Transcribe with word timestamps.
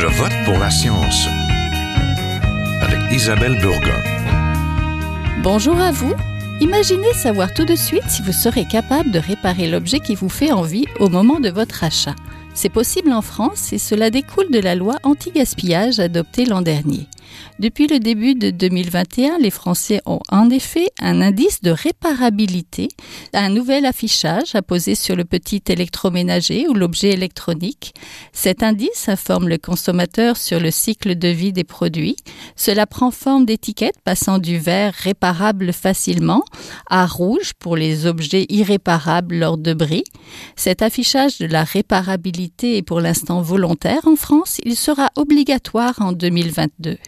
Je 0.00 0.06
vote 0.06 0.32
pour 0.44 0.56
la 0.60 0.70
science 0.70 1.26
avec 2.80 3.00
Isabelle 3.10 3.58
Burgon. 3.58 4.00
Bonjour 5.42 5.76
à 5.80 5.90
vous. 5.90 6.14
Imaginez 6.60 7.12
savoir 7.14 7.52
tout 7.52 7.64
de 7.64 7.74
suite 7.74 8.08
si 8.08 8.22
vous 8.22 8.30
serez 8.30 8.64
capable 8.64 9.10
de 9.10 9.18
réparer 9.18 9.66
l'objet 9.66 9.98
qui 9.98 10.14
vous 10.14 10.28
fait 10.28 10.52
envie 10.52 10.84
au 11.00 11.08
moment 11.08 11.40
de 11.40 11.48
votre 11.48 11.82
achat. 11.82 12.14
C'est 12.54 12.68
possible 12.68 13.12
en 13.12 13.22
France 13.22 13.72
et 13.72 13.78
cela 13.78 14.10
découle 14.10 14.52
de 14.52 14.60
la 14.60 14.76
loi 14.76 14.98
anti-gaspillage 15.02 15.98
adoptée 15.98 16.44
l'an 16.44 16.62
dernier. 16.62 17.08
Depuis 17.58 17.88
le 17.88 17.98
début 17.98 18.36
de 18.36 18.50
2021, 18.50 19.38
les 19.38 19.50
Français 19.50 20.00
ont 20.06 20.20
en 20.30 20.48
effet 20.50 20.86
un 21.00 21.20
indice 21.20 21.60
de 21.62 21.70
réparabilité, 21.70 22.88
un 23.32 23.48
nouvel 23.48 23.84
affichage 23.84 24.54
poser 24.68 24.94
sur 24.94 25.16
le 25.16 25.24
petit 25.24 25.62
électroménager 25.68 26.68
ou 26.68 26.74
l'objet 26.74 27.10
électronique. 27.10 27.94
Cet 28.32 28.62
indice 28.62 29.08
informe 29.08 29.48
le 29.48 29.58
consommateur 29.58 30.36
sur 30.36 30.60
le 30.60 30.70
cycle 30.70 31.16
de 31.16 31.28
vie 31.28 31.52
des 31.52 31.64
produits. 31.64 32.16
Cela 32.54 32.86
prend 32.86 33.10
forme 33.10 33.46
d'étiquette 33.46 34.00
passant 34.04 34.38
du 34.38 34.58
vert 34.58 34.92
réparable 34.94 35.72
facilement 35.72 36.44
à 36.88 37.06
rouge 37.06 37.52
pour 37.58 37.76
les 37.76 38.06
objets 38.06 38.46
irréparables 38.48 39.36
lors 39.36 39.58
de 39.58 39.74
bris. 39.74 40.04
Cet 40.54 40.82
affichage 40.82 41.38
de 41.38 41.46
la 41.46 41.64
réparabilité 41.64 42.76
est 42.76 42.82
pour 42.82 43.00
l'instant 43.00 43.40
volontaire 43.40 44.06
en 44.06 44.16
France. 44.16 44.58
Il 44.64 44.76
sera 44.76 45.08
obligatoire 45.16 45.94
en 46.00 46.12
2022. 46.12 46.98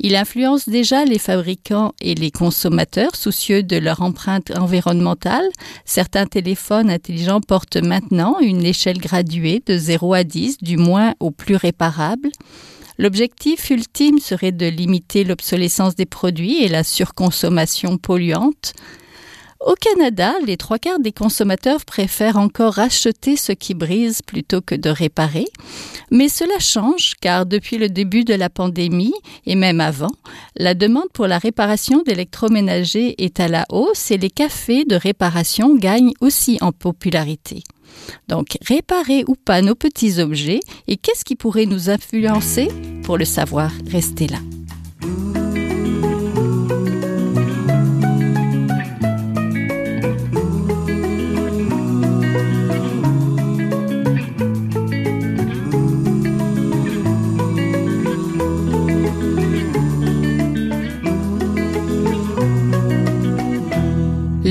Il 0.00 0.14
influence 0.14 0.68
déjà 0.68 1.04
les 1.04 1.18
fabricants 1.18 1.92
et 2.00 2.14
les 2.14 2.30
consommateurs 2.30 3.16
soucieux 3.16 3.64
de 3.64 3.76
leur 3.76 4.00
empreinte 4.00 4.52
environnementale. 4.56 5.46
Certains 5.84 6.26
téléphones 6.26 6.88
intelligents 6.88 7.40
portent 7.40 7.78
maintenant 7.78 8.38
une 8.38 8.64
échelle 8.64 8.98
graduée 8.98 9.60
de 9.66 9.76
0 9.76 10.14
à 10.14 10.22
10, 10.22 10.58
du 10.58 10.76
moins 10.76 11.14
au 11.18 11.32
plus 11.32 11.56
réparable. 11.56 12.30
L'objectif 12.96 13.70
ultime 13.70 14.18
serait 14.18 14.52
de 14.52 14.66
limiter 14.66 15.24
l'obsolescence 15.24 15.96
des 15.96 16.06
produits 16.06 16.62
et 16.62 16.68
la 16.68 16.84
surconsommation 16.84 17.96
polluante. 17.96 18.74
Au 19.68 19.74
Canada, 19.74 20.32
les 20.46 20.56
trois 20.56 20.78
quarts 20.78 20.98
des 20.98 21.12
consommateurs 21.12 21.84
préfèrent 21.84 22.38
encore 22.38 22.78
acheter 22.78 23.36
ce 23.36 23.52
qui 23.52 23.74
brise 23.74 24.22
plutôt 24.22 24.62
que 24.62 24.74
de 24.74 24.88
réparer. 24.88 25.44
Mais 26.10 26.30
cela 26.30 26.58
change 26.58 27.16
car 27.20 27.44
depuis 27.44 27.76
le 27.76 27.90
début 27.90 28.24
de 28.24 28.32
la 28.32 28.48
pandémie 28.48 29.12
et 29.44 29.56
même 29.56 29.82
avant, 29.82 30.12
la 30.56 30.72
demande 30.72 31.10
pour 31.12 31.26
la 31.26 31.36
réparation 31.36 32.00
d'électroménagers 32.00 33.22
est 33.22 33.40
à 33.40 33.48
la 33.48 33.66
hausse 33.68 34.10
et 34.10 34.16
les 34.16 34.30
cafés 34.30 34.86
de 34.86 34.96
réparation 34.96 35.76
gagnent 35.76 36.14
aussi 36.22 36.56
en 36.62 36.72
popularité. 36.72 37.62
Donc, 38.26 38.56
réparer 38.66 39.24
ou 39.26 39.34
pas 39.34 39.60
nos 39.60 39.74
petits 39.74 40.18
objets 40.18 40.60
et 40.86 40.96
qu'est-ce 40.96 41.26
qui 41.26 41.36
pourrait 41.36 41.66
nous 41.66 41.90
influencer? 41.90 42.68
Pour 43.02 43.18
le 43.18 43.26
savoir, 43.26 43.70
restez 43.86 44.28
là. 44.28 44.38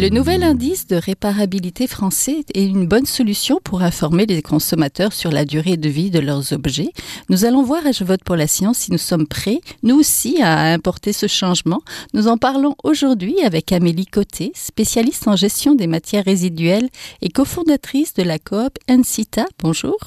Le 0.07 0.13
nouvel 0.13 0.41
indice 0.41 0.87
de 0.87 0.95
réparabilité 0.95 1.85
français 1.85 2.45
est 2.53 2.63
une 2.63 2.87
bonne 2.87 3.05
solution 3.05 3.59
pour 3.61 3.81
informer 3.81 4.25
les 4.25 4.41
consommateurs 4.41 5.11
sur 5.11 5.31
la 5.31 5.43
durée 5.43 5.75
de 5.75 5.89
vie 5.89 6.11
de 6.11 6.19
leurs 6.19 6.53
objets. 6.53 6.93
Nous 7.27 7.43
allons 7.43 7.61
voir 7.61 7.85
à 7.85 7.91
Je 7.91 8.05
vote 8.05 8.23
pour 8.23 8.37
la 8.37 8.47
science 8.47 8.77
si 8.77 8.93
nous 8.93 8.97
sommes 8.97 9.27
prêts, 9.27 9.59
nous 9.83 9.99
aussi, 9.99 10.41
à 10.41 10.71
importer 10.71 11.11
ce 11.11 11.27
changement. 11.27 11.81
Nous 12.13 12.29
en 12.29 12.37
parlons 12.37 12.75
aujourd'hui 12.85 13.35
avec 13.43 13.73
Amélie 13.73 14.05
Côté, 14.05 14.53
spécialiste 14.55 15.27
en 15.27 15.35
gestion 15.35 15.75
des 15.75 15.87
matières 15.87 16.23
résiduelles 16.23 16.87
et 17.21 17.27
cofondatrice 17.27 18.13
de 18.13 18.23
la 18.23 18.39
coop 18.39 18.77
Encita. 18.89 19.45
Bonjour. 19.59 19.97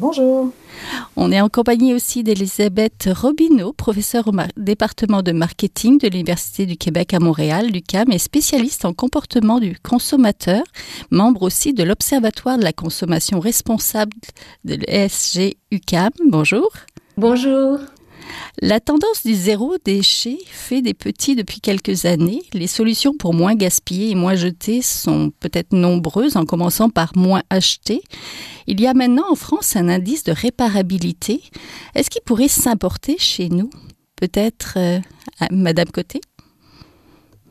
Bonjour. 0.00 0.52
On 1.16 1.32
est 1.32 1.40
en 1.40 1.48
compagnie 1.48 1.92
aussi 1.92 2.22
d'Elisabeth 2.22 3.08
Robineau, 3.12 3.72
professeure 3.72 4.28
au 4.28 4.32
département 4.56 5.22
de 5.22 5.32
marketing 5.32 5.98
de 5.98 6.06
l'Université 6.06 6.66
du 6.66 6.76
Québec 6.76 7.14
à 7.14 7.18
Montréal, 7.18 7.66
l'UCAM, 7.72 8.12
et 8.12 8.18
spécialiste 8.18 8.84
en 8.84 8.92
comportement 8.92 9.58
du 9.58 9.76
consommateur, 9.82 10.62
membre 11.10 11.42
aussi 11.42 11.72
de 11.72 11.82
l'Observatoire 11.82 12.58
de 12.58 12.62
la 12.62 12.72
consommation 12.72 13.40
responsable 13.40 14.16
de 14.64 14.74
l'ESG 14.74 15.56
UCAM. 15.72 16.10
Bonjour. 16.28 16.70
Bonjour. 17.16 17.80
La 18.60 18.80
tendance 18.80 19.24
du 19.24 19.34
zéro 19.34 19.76
déchet 19.84 20.38
fait 20.46 20.82
des 20.82 20.94
petits 20.94 21.36
depuis 21.36 21.60
quelques 21.60 22.04
années. 22.04 22.42
Les 22.52 22.66
solutions 22.66 23.14
pour 23.14 23.34
moins 23.34 23.54
gaspiller 23.54 24.10
et 24.10 24.14
moins 24.14 24.34
jeter 24.34 24.82
sont 24.82 25.32
peut-être 25.40 25.72
nombreuses, 25.72 26.36
en 26.36 26.44
commençant 26.44 26.90
par 26.90 27.12
moins 27.16 27.42
acheter. 27.50 28.02
Il 28.66 28.80
y 28.80 28.86
a 28.86 28.94
maintenant 28.94 29.30
en 29.30 29.34
France 29.34 29.76
un 29.76 29.88
indice 29.88 30.24
de 30.24 30.32
réparabilité. 30.32 31.42
Est-ce 31.94 32.10
qu'il 32.10 32.22
pourrait 32.22 32.48
s'importer 32.48 33.16
chez 33.18 33.48
nous? 33.48 33.70
Peut-être 34.16 34.74
euh, 34.76 34.98
Madame 35.50 35.88
Côté? 35.88 36.20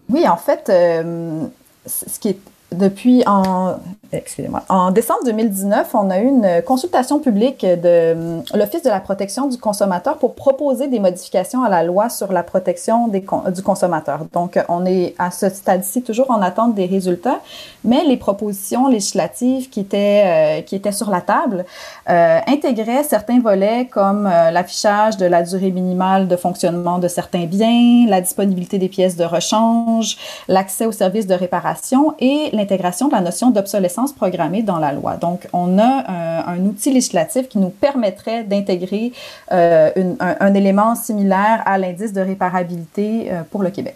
Oui, 0.10 0.28
en 0.28 0.38
fait, 0.38 0.70
euh, 0.70 1.46
ce 1.86 2.20
qui 2.20 2.30
est 2.30 2.40
depuis 2.72 3.24
en, 3.26 3.80
excusez-moi, 4.12 4.64
en 4.70 4.92
décembre 4.92 5.22
2019, 5.26 5.90
on 5.94 6.10
a 6.10 6.20
eu 6.20 6.28
une 6.28 6.62
consultation 6.66 7.20
publique 7.20 7.66
de 7.66 8.14
hum, 8.14 8.44
l'Office 8.54 8.84
de 8.84 8.90
la 8.90 9.00
protection 9.00 9.48
du 9.48 9.58
consommateur 9.58 10.18
pour 10.18 10.36
proposer 10.36 10.88
des 10.88 11.00
modifications 11.00 11.64
à 11.64 11.70
la 11.70 11.84
loi 11.84 12.10
sur 12.10 12.32
la 12.32 12.44
protection 12.44 13.08
du 13.08 13.62
consommateur. 13.64 14.26
Donc, 14.34 14.60
on 14.70 14.86
est 14.86 15.16
à 15.18 15.32
ce 15.32 15.50
stade-ci 15.50 16.02
toujours 16.02 16.32
en 16.32 16.42
attente 16.42 16.76
des 16.76 16.86
résultats, 16.86 17.40
mais 17.84 18.04
les 18.04 18.18
propositions 18.18 18.88
législatives 18.88 19.70
qui 19.70 19.82
étaient, 19.82 20.24
euh, 20.26 20.62
qui 20.62 20.76
étaient 20.76 20.92
sur 20.92 21.10
la 21.10 21.22
table 21.22 21.66
euh, 22.10 22.40
intégraient 22.48 23.04
certains 23.04 23.40
volets 23.40 23.88
comme 23.92 24.28
euh, 24.28 24.52
l'affichage 24.52 25.18
de 25.18 25.26
la 25.26 25.44
durée 25.44 25.72
minimale 25.72 26.28
de 26.28 26.36
fonctionnement 26.36 27.00
de 27.00 27.08
certains 27.08 27.46
biens, 27.46 28.06
la 28.08 28.22
disponibilité 28.22 28.78
des 28.78 28.90
pièces 28.90 29.16
de 29.16 29.24
rechange, 29.24 30.18
l'accès 30.48 30.86
aux 30.86 30.92
services 30.92 31.28
de 31.28 31.34
réparation 31.34 32.16
et 32.20 32.50
l'intégration 32.54 33.08
de 33.08 33.14
la 33.14 33.22
notion 33.22 33.50
d'obsolescence 33.50 33.97
programmée 34.16 34.64
dans 34.64 34.78
la 34.78 34.94
loi. 34.94 35.18
Donc, 35.18 35.48
on 35.54 35.78
a 35.80 35.82
euh, 35.82 36.42
un, 36.48 36.66
outil 36.66 36.94
législatif 36.94 37.48
qui 37.48 37.58
nous 37.58 37.70
permettrait 37.70 38.44
d'intégrer 38.44 39.12
euh, 39.52 39.92
un, 40.20 40.36
un, 40.40 40.54
élément 40.54 40.96
similaire 40.96 41.64
à 41.66 41.78
l'indice 41.78 42.14
de 42.14 42.22
réparabilité 42.22 43.32
euh, 43.32 43.44
pour 43.50 43.64
le 43.64 43.70
Québec. 43.72 43.96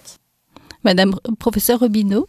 Madame 0.83 1.13
professeur 1.37 1.79
Robineau, 1.79 2.27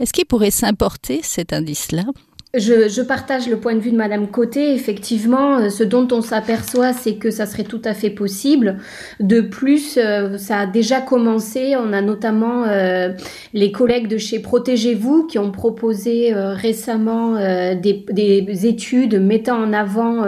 est-ce 0.00 0.12
qu'il 0.12 0.26
pourrait 0.26 0.50
s'importer 0.50 1.20
cet 1.22 1.52
indice-là? 1.52 2.04
Je, 2.54 3.00
partage 3.00 3.48
le 3.48 3.56
point 3.56 3.74
de 3.74 3.80
vue 3.80 3.92
de 3.92 3.96
Madame 3.96 4.28
Côté. 4.28 4.74
Effectivement, 4.74 5.56
euh, 5.56 5.70
ce 5.70 5.82
dont 5.84 6.06
on 6.12 6.20
s'aperçoit, 6.20 6.92
c'est 6.92 7.14
que 7.14 7.30
ça 7.30 7.46
serait 7.46 7.64
tout 7.64 7.80
à 7.82 7.94
fait 7.94 8.10
possible. 8.10 8.76
De 9.20 9.40
plus, 9.40 9.96
euh, 9.96 10.36
ça 10.36 10.58
a 10.58 10.66
déjà 10.66 11.00
commencé. 11.00 11.76
On 11.76 11.94
a 11.94 12.02
notamment 12.02 12.64
euh, 12.66 13.08
les 13.54 13.72
collègues 13.72 14.06
de 14.06 14.18
chez 14.18 14.38
Protégez-vous 14.38 15.26
qui 15.26 15.38
ont 15.38 15.50
proposé 15.50 16.34
récemment 16.34 17.36
des, 17.74 18.04
des, 18.10 18.66
études 18.66 19.14
mettant 19.20 19.56
en 19.56 19.72
avant 19.72 20.24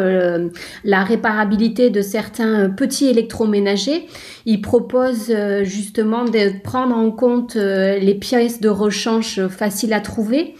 la 0.84 1.04
réparabilité 1.04 1.90
de 1.90 2.00
certains 2.00 2.70
petits 2.70 3.06
électroménagers. 3.06 4.06
Ils 4.46 4.60
proposent 4.60 5.34
justement 5.62 6.24
de 6.24 6.60
prendre 6.62 6.96
en 6.96 7.10
compte 7.10 7.54
les 7.56 8.14
pièces 8.14 8.60
de 8.60 8.68
rechange 8.68 9.46
faciles 9.48 9.92
à 9.92 10.00
trouver 10.00 10.54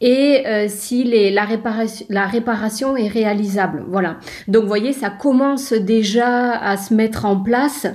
et 0.00 0.46
euh, 0.46 0.66
si 0.68 1.04
les, 1.04 1.30
la, 1.30 1.44
réparation, 1.44 2.96
est 2.96 3.08
réalisable. 3.08 3.84
Voilà. 3.88 4.16
Donc, 4.48 4.62
vous 4.62 4.68
voyez, 4.68 4.92
ça 4.92 5.10
commence 5.10 5.72
déjà 5.72 6.52
à 6.52 6.76
se 6.76 6.94
mettre 6.94 7.26
en 7.26 7.36
place. 7.36 7.86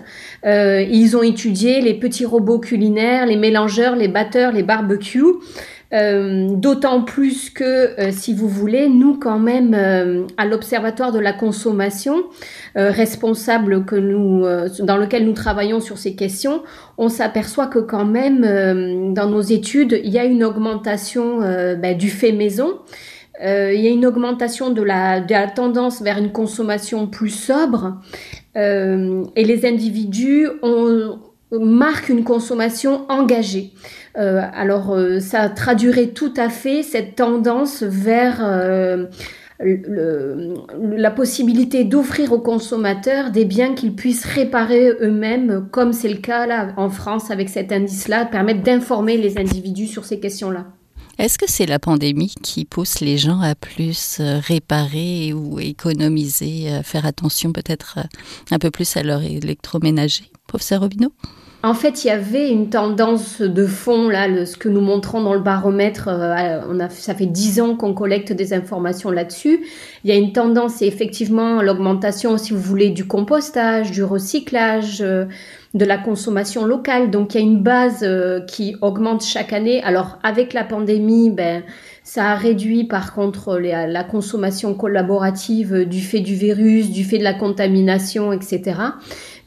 Euh, 0.46 0.82
ils 0.82 1.18
ont 1.18 1.24
étudié 1.24 1.82
les 1.82 1.96
petits 1.96 2.26
robots 2.26 2.60
culinaires, 2.60 3.26
les 3.26 3.38
mélangeurs, 3.38 3.96
les 3.96 4.08
batteurs, 4.08 4.52
les 4.52 4.64
barbecues. 4.64 5.26
Euh, 5.94 6.48
d'autant 6.50 7.04
plus 7.04 7.50
que, 7.52 8.00
euh, 8.00 8.12
si 8.12 8.34
vous 8.34 8.50
voulez, 8.50 8.90
nous 8.90 9.20
quand 9.20 9.38
même, 9.38 9.74
euh, 9.76 10.26
à 10.38 10.46
l'Observatoire 10.46 11.12
de 11.12 11.20
la 11.20 11.34
consommation, 11.34 12.24
responsable 12.76 13.86
que 13.86 13.96
nous, 13.96 14.46
dans 14.84 14.98
lequel 14.98 15.26
nous 15.26 15.34
travaillons 15.34 15.80
sur 15.80 15.98
ces 15.98 16.14
questions, 16.16 16.62
on 16.98 17.08
s'aperçoit 17.08 17.68
que 17.68 17.80
quand 17.80 18.04
même, 18.04 19.14
dans 19.14 19.30
nos 19.30 19.42
études, 19.42 20.00
il 20.04 20.12
y 20.12 20.20
a 20.20 20.26
une 20.26 20.44
augmentation 20.44 21.40
ben, 21.40 21.98
du 21.98 22.10
fait 22.10 22.34
maison. 22.34 22.80
il 23.42 23.80
y 23.80 23.88
a 23.88 23.90
une 23.90 24.06
augmentation 24.06 24.72
de 24.72 24.82
la 24.82 25.22
tendance 25.48 26.02
vers 26.02 26.18
une 26.18 26.34
consommation 26.34 27.08
plus 27.08 27.30
sobre 27.30 28.02
et 28.56 29.44
les 29.44 29.66
individus 29.66 30.50
ont, 30.62 31.18
marquent 31.52 32.10
une 32.10 32.24
consommation 32.24 33.06
engagée. 33.10 33.72
Euh, 34.18 34.42
alors, 34.54 34.94
euh, 34.94 35.20
ça 35.20 35.50
traduirait 35.50 36.08
tout 36.08 36.34
à 36.38 36.50
fait 36.50 36.84
cette 36.84 37.16
tendance 37.16 37.84
vers 37.84 38.38
euh, 38.42 39.06
la 39.60 41.12
possibilité 41.12 41.84
d'offrir 41.84 42.32
aux 42.34 42.40
consommateurs 42.40 43.32
des 43.32 43.46
biens 43.46 43.74
qu'ils 43.74 43.96
puissent 43.96 44.26
réparer 44.26 44.92
eux-mêmes, 45.02 45.68
comme 45.72 45.94
c'est 45.94 46.10
le 46.10 46.18
cas 46.18 46.46
là 46.46 46.74
en 46.78 46.90
France 46.90 47.32
avec 47.32 47.50
cet 47.50 47.72
indice-là, 47.72 48.26
permettre 48.26 48.64
d'informer 48.64 49.18
les 49.18 49.38
individus 49.38 49.88
sur 49.88 50.06
ces 50.06 50.20
questions-là. 50.20 50.66
Est-ce 51.18 51.38
que 51.38 51.46
c'est 51.48 51.66
la 51.66 51.80
pandémie 51.80 52.36
qui 52.44 52.66
pousse 52.66 53.00
les 53.00 53.18
gens 53.18 53.40
à 53.40 53.56
plus 53.56 54.20
réparer 54.20 55.32
ou 55.32 55.62
économiser, 55.62 56.82
faire 56.84 57.06
attention 57.06 57.54
peut-être 57.54 58.00
un 58.52 58.60
peu 58.60 58.70
plus 58.70 58.98
à 58.98 59.04
leur 59.04 59.24
électroménager, 59.24 60.26
professeur 60.48 60.82
Robineau 60.82 61.12
en 61.66 61.74
fait, 61.74 62.04
il 62.04 62.10
y 62.10 62.12
avait 62.12 62.52
une 62.52 62.70
tendance 62.70 63.42
de 63.42 63.66
fond, 63.66 64.08
là, 64.08 64.46
ce 64.46 64.56
que 64.56 64.70
nous 64.70 64.82
montrons 64.82 65.24
dans 65.24 65.34
le 65.34 65.40
baromètre. 65.40 66.10
a, 66.10 66.90
ça 66.90 67.16
fait 67.16 67.26
dix 67.26 67.60
ans 67.60 67.76
qu'on 67.76 67.96
collecte 67.96 68.32
des 68.32 68.54
informations 68.54 69.10
là-dessus. 69.10 69.66
Il 70.04 70.12
y 70.12 70.14
a 70.14 70.16
une 70.16 70.32
tendance, 70.32 70.76
c'est 70.76 70.88
effectivement 70.88 71.64
l'augmentation, 71.64 72.38
si 72.38 72.54
vous 72.54 72.60
voulez, 72.60 72.92
du 72.92 73.08
compostage, 73.08 73.90
du 73.90 74.04
recyclage 74.04 75.00
de 75.00 75.86
la 75.86 75.98
consommation 75.98 76.66
locale. 76.66 77.10
Donc 77.10 77.34
il 77.34 77.42
y 77.42 77.44
a 77.44 77.44
une 77.44 77.64
base 77.64 78.04
euh, 78.04 78.42
qui 78.42 78.76
augmente 78.82 79.24
chaque 79.24 79.52
année. 79.52 79.82
Alors 79.84 80.20
avec 80.22 80.54
la 80.54 80.64
pandémie, 80.64 81.32
ben, 81.32 81.64
ça 82.04 82.30
a 82.30 82.36
réduit 82.36 82.84
par 82.84 83.14
contre 83.16 83.58
la 83.58 84.04
consommation 84.04 84.76
collaborative 84.76 85.86
du 85.86 86.02
fait 86.02 86.22
du 86.22 86.36
virus, 86.36 86.92
du 86.92 87.04
fait 87.04 87.18
de 87.18 87.24
la 87.24 87.34
contamination, 87.34 88.32
etc. 88.32 88.76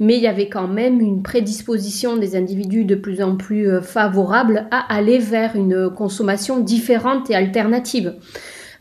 Mais 0.01 0.17
il 0.17 0.23
y 0.23 0.29
avait 0.29 0.49
quand 0.49 0.69
même 0.69 1.01
une 1.01 1.23
prédisposition 1.23 2.17
des 2.17 2.37
individus 2.37 2.85
de 2.85 2.95
plus 2.95 3.23
en 3.23 3.37
plus 3.37 3.69
euh, 3.69 3.81
favorable 3.81 4.67
à 4.71 4.95
aller 4.95 5.19
vers 5.19 5.57
une 5.57 5.91
consommation 5.91 6.61
différente 6.61 7.31
et 7.31 7.35
alternative. 7.35 8.15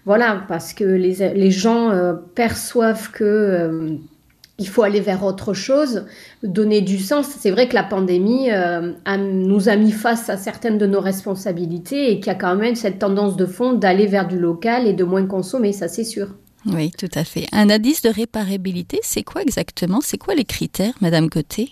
Voilà, 0.05 0.43
parce 0.47 0.73
que 0.73 0.83
les, 0.83 1.33
les 1.33 1.51
gens 1.51 1.89
euh, 1.89 2.13
perçoivent 2.35 3.11
que 3.11 3.99
il 4.59 4.67
faut 4.67 4.81
aller 4.81 5.01
vers 5.01 5.23
autre 5.23 5.53
chose, 5.53 6.05
donner 6.43 6.81
du 6.81 6.97
sens. 6.97 7.27
C'est 7.27 7.51
vrai 7.51 7.67
que 7.67 7.75
la 7.75 7.83
pandémie 7.83 8.51
euh, 8.51 8.93
nous 9.17 9.69
a 9.69 9.75
mis 9.75 9.91
face 9.91 10.29
à 10.29 10.37
certaines 10.37 10.77
de 10.77 10.87
nos 10.87 10.99
responsabilités 10.99 12.11
et 12.11 12.19
qu'il 12.19 12.27
y 12.27 12.35
a 12.35 12.35
quand 12.35 12.55
même 12.55 12.75
cette 12.75 12.99
tendance 12.99 13.37
de 13.37 13.45
fond 13.45 13.73
d'aller 13.73 14.07
vers 14.07 14.27
du 14.27 14.39
local 14.39 14.87
et 14.87 14.93
de 14.93 15.03
moins 15.03 15.25
consommer, 15.25 15.73
ça 15.73 15.87
c'est 15.87 16.03
sûr. 16.03 16.29
Oui, 16.67 16.91
tout 16.91 17.09
à 17.15 17.23
fait. 17.23 17.47
Un 17.51 17.69
indice 17.69 18.01
de 18.01 18.09
réparabilité, 18.09 18.99
c'est 19.03 19.23
quoi 19.23 19.41
exactement? 19.41 20.01
C'est 20.01 20.17
quoi 20.17 20.35
les 20.35 20.45
critères, 20.45 20.93
Madame 21.01 21.29
Côté 21.29 21.71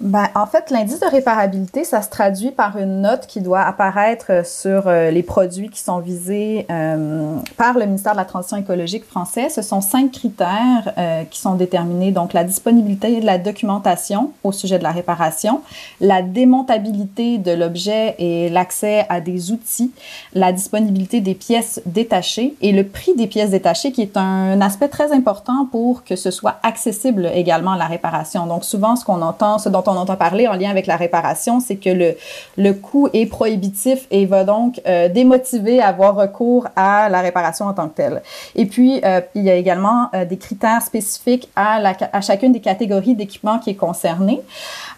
ben, 0.00 0.28
en 0.34 0.46
fait, 0.46 0.70
l'indice 0.70 0.98
de 0.98 1.06
réparabilité, 1.06 1.84
ça 1.84 2.02
se 2.02 2.10
traduit 2.10 2.50
par 2.50 2.76
une 2.78 3.02
note 3.02 3.28
qui 3.28 3.40
doit 3.40 3.60
apparaître 3.60 4.44
sur 4.44 4.88
euh, 4.88 5.12
les 5.12 5.22
produits 5.22 5.70
qui 5.70 5.78
sont 5.78 6.00
visés 6.00 6.66
euh, 6.68 7.36
par 7.56 7.78
le 7.78 7.86
ministère 7.86 8.12
de 8.12 8.16
la 8.16 8.24
Transition 8.24 8.56
écologique 8.56 9.04
français. 9.04 9.48
Ce 9.50 9.62
sont 9.62 9.80
cinq 9.80 10.10
critères 10.10 10.92
euh, 10.98 11.22
qui 11.30 11.40
sont 11.40 11.54
déterminés. 11.54 12.10
Donc, 12.10 12.32
la 12.32 12.42
disponibilité 12.42 13.20
de 13.20 13.24
la 13.24 13.38
documentation 13.38 14.32
au 14.42 14.50
sujet 14.50 14.78
de 14.78 14.82
la 14.82 14.90
réparation, 14.90 15.60
la 16.00 16.22
démontabilité 16.22 17.38
de 17.38 17.52
l'objet 17.52 18.16
et 18.18 18.50
l'accès 18.50 19.06
à 19.08 19.20
des 19.20 19.52
outils, 19.52 19.92
la 20.32 20.50
disponibilité 20.52 21.20
des 21.20 21.34
pièces 21.36 21.80
détachées 21.86 22.56
et 22.62 22.72
le 22.72 22.84
prix 22.84 23.14
des 23.14 23.28
pièces 23.28 23.50
détachées 23.50 23.92
qui 23.92 24.02
est 24.02 24.16
un 24.16 24.60
aspect 24.60 24.88
très 24.88 25.12
important 25.12 25.68
pour 25.70 26.02
que 26.02 26.16
ce 26.16 26.32
soit 26.32 26.56
accessible 26.64 27.30
également 27.32 27.72
à 27.72 27.78
la 27.78 27.86
réparation. 27.86 28.48
Donc, 28.48 28.64
souvent, 28.64 28.96
ce 28.96 29.04
qu'on 29.04 29.22
entend, 29.22 29.58
ce 29.58 29.68
dont 29.68 29.83
on 29.88 29.96
entend 29.96 30.16
parler 30.16 30.48
en 30.48 30.54
lien 30.54 30.70
avec 30.70 30.86
la 30.86 30.96
réparation, 30.96 31.60
c'est 31.60 31.76
que 31.76 31.90
le, 31.90 32.16
le 32.56 32.72
coût 32.72 33.08
est 33.12 33.26
prohibitif 33.26 34.06
et 34.10 34.26
va 34.26 34.44
donc 34.44 34.80
euh, 34.86 35.08
démotiver 35.08 35.80
à 35.80 35.88
avoir 35.88 36.14
recours 36.14 36.68
à 36.76 37.08
la 37.08 37.20
réparation 37.20 37.66
en 37.66 37.74
tant 37.74 37.88
que 37.88 37.94
telle. 37.94 38.22
Et 38.54 38.66
puis, 38.66 39.00
euh, 39.04 39.20
il 39.34 39.42
y 39.42 39.50
a 39.50 39.54
également 39.54 40.08
euh, 40.14 40.24
des 40.24 40.36
critères 40.36 40.82
spécifiques 40.82 41.48
à, 41.56 41.80
la, 41.80 41.94
à 42.12 42.20
chacune 42.20 42.52
des 42.52 42.60
catégories 42.60 43.14
d'équipement 43.14 43.58
qui 43.58 43.70
est 43.70 43.74
concernée. 43.74 44.40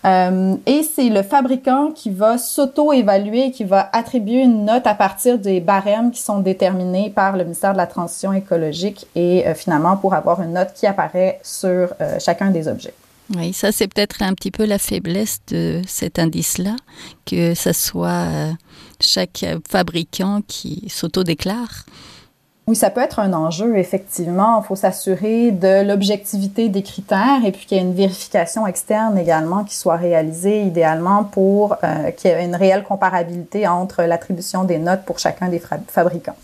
et 0.04 0.82
c'est 0.82 1.08
le 1.08 1.22
fabricant 1.22 1.90
qui 1.92 2.10
va 2.10 2.38
s'auto-évaluer, 2.38 3.50
qui 3.50 3.64
va 3.64 3.88
attribuer 3.92 4.42
une 4.42 4.64
note 4.64 4.86
à 4.86 4.94
partir 4.94 5.38
des 5.38 5.60
barèmes 5.60 6.10
qui 6.10 6.22
sont 6.22 6.38
déterminés 6.38 7.10
par 7.10 7.36
le 7.36 7.44
ministère 7.44 7.72
de 7.72 7.78
la 7.78 7.86
Transition 7.86 8.32
écologique 8.32 9.06
et 9.16 9.44
finalement 9.54 9.96
pour 9.96 10.14
avoir 10.14 10.40
une 10.42 10.52
note 10.52 10.72
qui 10.74 10.86
apparaît 10.86 11.40
sur 11.42 11.88
chacun 12.18 12.50
des 12.50 12.68
objets. 12.68 12.94
Oui, 13.34 13.52
ça 13.52 13.72
c'est 13.72 13.88
peut-être 13.88 14.22
un 14.22 14.34
petit 14.34 14.50
peu 14.50 14.64
la 14.64 14.78
faiblesse 14.78 15.40
de 15.48 15.82
cet 15.86 16.18
indice-là, 16.18 16.76
que 17.24 17.54
ce 17.54 17.72
soit 17.72 18.08
euh, 18.08 18.52
chaque 19.00 19.44
fabricant 19.68 20.42
qui 20.46 20.84
s'auto-déclare. 20.88 21.84
Oui, 22.68 22.74
ça 22.74 22.90
peut 22.90 23.00
être 23.00 23.20
un 23.20 23.32
enjeu, 23.32 23.78
effectivement. 23.78 24.60
Il 24.60 24.66
faut 24.66 24.74
s'assurer 24.74 25.52
de 25.52 25.86
l'objectivité 25.86 26.68
des 26.68 26.82
critères 26.82 27.44
et 27.44 27.52
puis 27.52 27.64
qu'il 27.64 27.78
y 27.78 27.80
ait 27.80 27.84
une 27.84 27.94
vérification 27.94 28.66
externe 28.66 29.16
également 29.16 29.62
qui 29.62 29.76
soit 29.76 29.94
réalisée 29.94 30.62
idéalement 30.62 31.22
pour 31.22 31.76
euh, 31.84 32.10
qu'il 32.10 32.28
y 32.28 32.34
ait 32.34 32.44
une 32.44 32.56
réelle 32.56 32.82
comparabilité 32.82 33.68
entre 33.68 34.02
l'attribution 34.02 34.64
des 34.64 34.78
notes 34.78 35.02
pour 35.04 35.20
chacun 35.20 35.48
des 35.48 35.62
fabricants. 35.86 36.34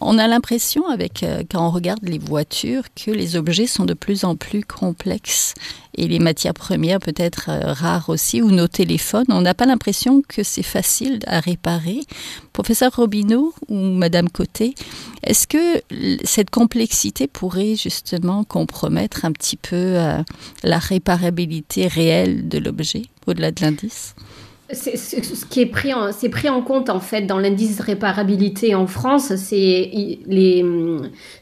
On 0.00 0.18
a 0.18 0.26
l'impression, 0.26 0.88
avec 0.88 1.22
euh, 1.22 1.42
quand 1.50 1.66
on 1.66 1.70
regarde 1.70 2.02
les 2.02 2.18
voitures, 2.18 2.82
que 2.94 3.10
les 3.10 3.36
objets 3.36 3.66
sont 3.66 3.84
de 3.84 3.94
plus 3.94 4.24
en 4.24 4.36
plus 4.36 4.64
complexes 4.64 5.54
et 5.96 6.08
les 6.08 6.18
matières 6.18 6.54
premières 6.54 6.98
peut-être 6.98 7.48
euh, 7.48 7.72
rares 7.72 8.08
aussi, 8.08 8.42
ou 8.42 8.50
nos 8.50 8.68
téléphones. 8.68 9.26
On 9.28 9.40
n'a 9.40 9.54
pas 9.54 9.66
l'impression 9.66 10.22
que 10.26 10.42
c'est 10.42 10.62
facile 10.62 11.20
à 11.26 11.40
réparer. 11.40 12.00
Professeur 12.52 12.94
Robineau 12.96 13.54
ou 13.68 13.76
Madame 13.76 14.28
Côté, 14.28 14.74
est-ce 15.22 15.46
que 15.46 15.82
cette 16.24 16.50
complexité 16.50 17.26
pourrait 17.26 17.76
justement 17.76 18.44
compromettre 18.44 19.24
un 19.24 19.32
petit 19.32 19.56
peu 19.56 19.76
euh, 19.76 20.22
la 20.62 20.78
réparabilité 20.78 21.86
réelle 21.86 22.48
de 22.48 22.58
l'objet 22.58 23.02
au-delà 23.26 23.50
de 23.50 23.62
l'indice? 23.62 24.14
Ce 24.74 25.44
qui 25.46 25.60
est 25.60 25.66
pris 25.66 25.94
en, 25.94 26.12
c'est 26.12 26.28
pris 26.28 26.48
en 26.48 26.62
compte 26.62 26.90
en 26.90 27.00
fait 27.00 27.22
dans 27.22 27.38
l'indice 27.38 27.78
de 27.78 27.82
réparabilité 27.82 28.74
en 28.74 28.86
France, 28.86 29.34
c'est 29.36 29.90
les, 30.26 30.64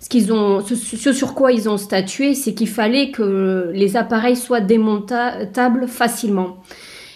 ce 0.00 0.08
qu'ils 0.08 0.32
ont, 0.32 0.60
ce, 0.60 1.12
sur 1.12 1.34
quoi 1.34 1.52
ils 1.52 1.68
ont 1.68 1.76
statué, 1.76 2.34
c'est 2.34 2.54
qu'il 2.54 2.68
fallait 2.68 3.10
que 3.10 3.70
les 3.74 3.96
appareils 3.96 4.36
soient 4.36 4.60
démontables 4.60 5.88
facilement. 5.88 6.58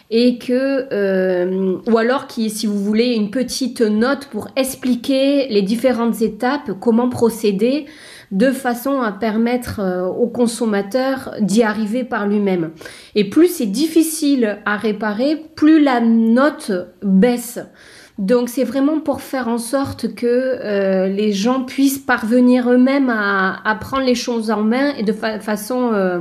Et 0.08 0.38
que 0.38 0.86
euh, 0.92 1.78
ou 1.88 1.98
alors 1.98 2.26
si 2.30 2.66
vous 2.66 2.78
voulez 2.78 3.14
une 3.14 3.30
petite 3.30 3.80
note 3.80 4.26
pour 4.30 4.46
expliquer 4.54 5.48
les 5.48 5.62
différentes 5.62 6.22
étapes 6.22 6.70
comment 6.80 7.08
procéder 7.08 7.86
de 8.32 8.50
façon 8.50 9.00
à 9.00 9.12
permettre 9.12 9.80
euh, 9.80 10.04
au 10.04 10.26
consommateur 10.26 11.34
d'y 11.40 11.62
arriver 11.62 12.04
par 12.04 12.26
lui-même. 12.26 12.70
Et 13.14 13.28
plus 13.28 13.48
c'est 13.48 13.66
difficile 13.66 14.58
à 14.64 14.76
réparer, 14.76 15.36
plus 15.54 15.82
la 15.82 16.00
note 16.00 16.72
baisse. 17.02 17.60
Donc 18.18 18.48
c'est 18.48 18.64
vraiment 18.64 19.00
pour 19.00 19.20
faire 19.20 19.46
en 19.46 19.58
sorte 19.58 20.14
que 20.14 20.26
euh, 20.26 21.06
les 21.06 21.32
gens 21.32 21.64
puissent 21.64 21.98
parvenir 21.98 22.70
eux-mêmes 22.70 23.10
à, 23.10 23.78
prendre 23.80 24.04
les 24.04 24.14
choses 24.14 24.50
en 24.50 24.62
main 24.62 24.94
et 24.96 25.02
de 25.02 25.12
façon 25.12 25.90
euh, 25.92 26.20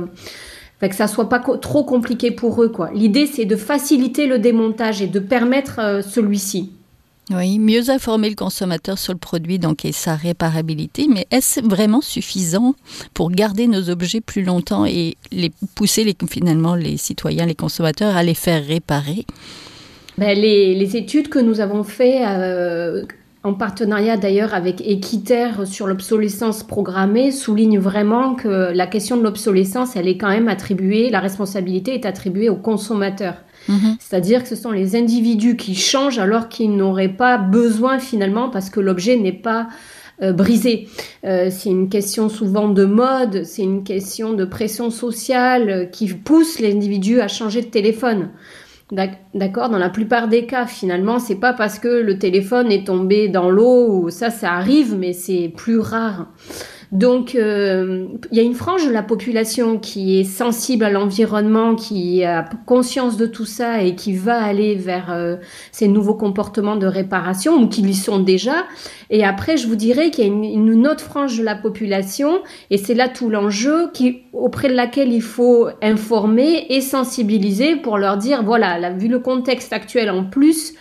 que 0.80 0.94
ça 0.94 1.06
soit 1.06 1.30
pas 1.30 1.38
trop 1.38 1.84
compliqué 1.84 2.30
pour 2.30 2.62
eux 2.62 2.68
quoi. 2.68 2.90
L'idée 2.92 3.26
c'est 3.26 3.46
de 3.46 3.56
faciliter 3.56 4.26
le 4.26 4.38
démontage 4.38 5.00
et 5.00 5.06
de 5.06 5.20
permettre 5.20 6.02
celui-ci. 6.04 6.75
Oui, 7.34 7.58
mieux 7.58 7.90
informer 7.90 8.28
le 8.30 8.36
consommateur 8.36 8.98
sur 8.98 9.12
le 9.12 9.18
produit 9.18 9.58
donc 9.58 9.84
et 9.84 9.90
sa 9.90 10.14
réparabilité, 10.14 11.08
mais 11.12 11.26
est-ce 11.32 11.60
vraiment 11.60 12.00
suffisant 12.00 12.74
pour 13.14 13.32
garder 13.32 13.66
nos 13.66 13.90
objets 13.90 14.20
plus 14.20 14.44
longtemps 14.44 14.86
et 14.86 15.16
pousser 15.74 16.14
finalement 16.30 16.76
les 16.76 16.96
citoyens, 16.96 17.46
les 17.46 17.56
consommateurs 17.56 18.16
à 18.16 18.22
les 18.22 18.34
faire 18.34 18.64
réparer? 18.64 19.26
Ben, 20.18 20.38
les, 20.38 20.96
études 20.96 21.28
que 21.28 21.40
nous 21.40 21.60
avons 21.60 21.82
faites 21.82 22.22
euh, 22.24 23.02
en 23.42 23.54
partenariat 23.54 24.16
d'ailleurs 24.16 24.54
avec 24.54 24.80
Equiter 24.80 25.66
sur 25.66 25.86
l'obsolescence 25.86 26.62
programmée 26.62 27.32
soulignent 27.32 27.80
vraiment 27.80 28.34
que 28.34 28.72
la 28.72 28.86
question 28.86 29.16
de 29.16 29.22
l'obsolescence, 29.22 29.94
elle 29.94 30.08
est 30.08 30.16
quand 30.16 30.30
même 30.30 30.48
attribuée, 30.48 31.10
la 31.10 31.20
responsabilité 31.20 31.94
est 31.94 32.06
attribuée 32.06 32.48
aux 32.48 32.56
consommateurs. 32.56 33.36
Mhm. 33.68 33.96
C'est-à-dire 33.98 34.42
que 34.42 34.48
ce 34.48 34.56
sont 34.56 34.70
les 34.70 34.96
individus 34.96 35.56
qui 35.56 35.74
changent 35.74 36.18
alors 36.18 36.48
qu'ils 36.48 36.76
n'auraient 36.76 37.08
pas 37.08 37.38
besoin 37.38 37.98
finalement 37.98 38.48
parce 38.48 38.70
que 38.70 38.80
l'objet 38.80 39.16
n'est 39.16 39.32
pas 39.32 39.68
euh, 40.22 40.32
brisé. 40.32 40.88
Euh, 41.24 41.48
c'est 41.50 41.68
une 41.68 41.90
question 41.90 42.30
souvent 42.30 42.68
de 42.70 42.86
mode, 42.86 43.44
c'est 43.44 43.62
une 43.62 43.84
question 43.84 44.32
de 44.32 44.46
pression 44.46 44.90
sociale 44.90 45.68
euh, 45.68 45.84
qui 45.84 46.06
pousse 46.06 46.58
l'individu 46.58 47.20
à 47.20 47.28
changer 47.28 47.60
de 47.60 47.66
téléphone. 47.66 48.30
D'accord, 49.34 49.68
dans 49.68 49.78
la 49.78 49.90
plupart 49.90 50.28
des 50.28 50.46
cas, 50.46 50.64
finalement, 50.64 51.18
c'est 51.18 51.40
pas 51.40 51.52
parce 51.52 51.80
que 51.80 51.88
le 51.88 52.18
téléphone 52.18 52.70
est 52.70 52.86
tombé 52.86 53.28
dans 53.28 53.50
l'eau 53.50 53.88
ou 53.90 54.10
ça, 54.10 54.30
ça 54.30 54.52
arrive, 54.52 54.96
mais 54.96 55.12
c'est 55.12 55.52
plus 55.54 55.80
rare. 55.80 56.28
Donc, 56.92 57.34
euh, 57.34 58.06
il 58.30 58.36
y 58.36 58.40
a 58.40 58.44
une 58.44 58.54
frange 58.54 58.86
de 58.86 58.92
la 58.92 59.02
population 59.02 59.78
qui 59.78 60.20
est 60.20 60.24
sensible 60.24 60.84
à 60.84 60.90
l'environnement, 60.90 61.74
qui 61.74 62.24
a 62.24 62.48
conscience 62.64 63.16
de 63.16 63.26
tout 63.26 63.44
ça 63.44 63.82
et 63.82 63.96
qui 63.96 64.14
va 64.14 64.42
aller 64.42 64.76
vers 64.76 65.12
euh, 65.12 65.36
ces 65.72 65.88
nouveaux 65.88 66.14
comportements 66.14 66.76
de 66.76 66.86
réparation 66.86 67.56
ou 67.56 67.68
qui 67.68 67.82
y 67.82 67.94
sont 67.94 68.20
déjà. 68.20 68.66
Et 69.10 69.24
après, 69.24 69.56
je 69.56 69.66
vous 69.66 69.76
dirais 69.76 70.10
qu'il 70.10 70.24
y 70.24 70.28
a 70.28 70.30
une, 70.30 70.86
autre 70.86 71.02
frange 71.02 71.38
de 71.38 71.42
la 71.42 71.56
population, 71.56 72.40
et 72.70 72.78
c'est 72.78 72.94
là 72.94 73.08
tout 73.08 73.28
l'enjeu, 73.28 73.90
qui 73.92 74.22
auprès 74.32 74.68
de 74.68 74.74
laquelle 74.74 75.12
il 75.12 75.22
faut 75.22 75.68
informer 75.82 76.66
et 76.68 76.80
sensibiliser 76.80 77.76
pour 77.76 77.98
leur 77.98 78.16
dire 78.16 78.44
voilà, 78.44 78.78
là, 78.78 78.90
vu 78.90 79.08
le 79.08 79.18
contexte 79.18 79.72
actuel 79.72 80.10
en 80.10 80.24
plus, 80.24 80.74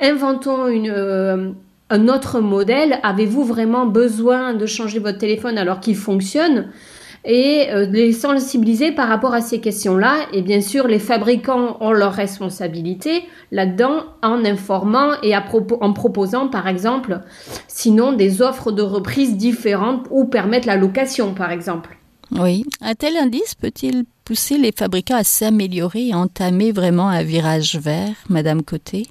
inventons 0.00 0.66
une, 0.68 0.90
euh, 0.90 1.52
un 1.90 2.08
autre 2.08 2.40
modèle. 2.40 2.98
Avez-vous 3.02 3.44
vraiment 3.44 3.86
besoin 3.86 4.54
de 4.54 4.66
changer 4.66 4.98
votre 4.98 5.18
téléphone 5.18 5.58
alors 5.58 5.80
qu'il 5.80 5.96
fonctionne 5.96 6.68
et 7.24 7.68
euh, 7.70 7.86
les 7.86 8.12
sensibiliser 8.12 8.92
par 8.92 9.08
rapport 9.08 9.34
à 9.34 9.40
ces 9.40 9.60
questions-là? 9.60 10.16
Et 10.32 10.42
bien 10.42 10.60
sûr, 10.60 10.86
les 10.86 10.98
fabricants 10.98 11.76
ont 11.80 11.92
leur 11.92 12.12
responsabilité 12.12 13.24
là-dedans 13.50 14.04
en 14.22 14.44
informant 14.44 15.12
et 15.22 15.34
en 15.36 15.92
proposant, 15.92 16.48
par 16.48 16.68
exemple, 16.68 17.20
sinon 17.68 18.12
des 18.12 18.42
offres 18.42 18.72
de 18.72 18.82
reprise 18.82 19.36
différentes 19.36 20.06
ou 20.10 20.24
permettre 20.24 20.66
la 20.66 20.76
location, 20.76 21.34
par 21.34 21.50
exemple. 21.50 21.96
Oui. 22.32 22.64
Un 22.80 22.94
tel 22.94 23.16
indice 23.16 23.54
peut-il 23.54 24.04
pousser 24.24 24.58
les 24.58 24.72
fabricants 24.72 25.16
à 25.16 25.24
s'améliorer 25.24 26.08
et 26.08 26.14
entamer 26.14 26.72
vraiment 26.72 27.08
un 27.08 27.22
virage 27.22 27.76
vert, 27.76 28.16
Madame 28.28 28.62
Côté? 28.62 29.06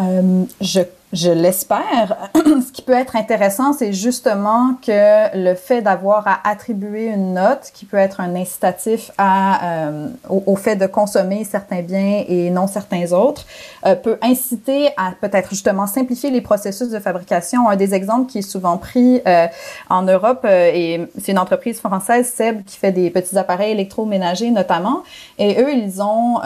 Euh, 0.00 0.44
je 0.60 0.80
je 1.12 1.30
l'espère. 1.30 2.30
Ce 2.34 2.72
qui 2.72 2.80
peut 2.80 2.94
être 2.94 3.16
intéressant, 3.16 3.74
c'est 3.74 3.92
justement 3.92 4.74
que 4.84 5.36
le 5.36 5.54
fait 5.54 5.82
d'avoir 5.82 6.26
à 6.26 6.48
attribuer 6.48 7.06
une 7.06 7.34
note, 7.34 7.70
qui 7.74 7.84
peut 7.84 7.98
être 7.98 8.20
un 8.20 8.34
incitatif 8.34 9.10
à, 9.18 9.88
euh, 9.88 10.08
au, 10.28 10.56
fait 10.56 10.76
de 10.76 10.86
consommer 10.86 11.44
certains 11.44 11.82
biens 11.82 12.24
et 12.26 12.50
non 12.50 12.66
certains 12.66 13.12
autres, 13.12 13.44
euh, 13.84 13.94
peut 13.94 14.18
inciter 14.22 14.88
à 14.96 15.12
peut-être 15.20 15.50
justement 15.50 15.86
simplifier 15.86 16.30
les 16.30 16.40
processus 16.40 16.88
de 16.88 16.98
fabrication. 16.98 17.68
Un 17.68 17.76
des 17.76 17.94
exemples 17.94 18.30
qui 18.30 18.38
est 18.38 18.42
souvent 18.42 18.78
pris 18.78 19.20
euh, 19.26 19.46
en 19.90 20.02
Europe, 20.02 20.46
et 20.46 21.06
c'est 21.20 21.32
une 21.32 21.38
entreprise 21.38 21.78
française, 21.78 22.32
Seb, 22.34 22.64
qui 22.64 22.78
fait 22.78 22.92
des 22.92 23.10
petits 23.10 23.36
appareils 23.36 23.72
électroménagers 23.72 24.50
notamment, 24.50 25.02
et 25.38 25.60
eux, 25.60 25.72
ils 25.72 26.00
ont, 26.02 26.38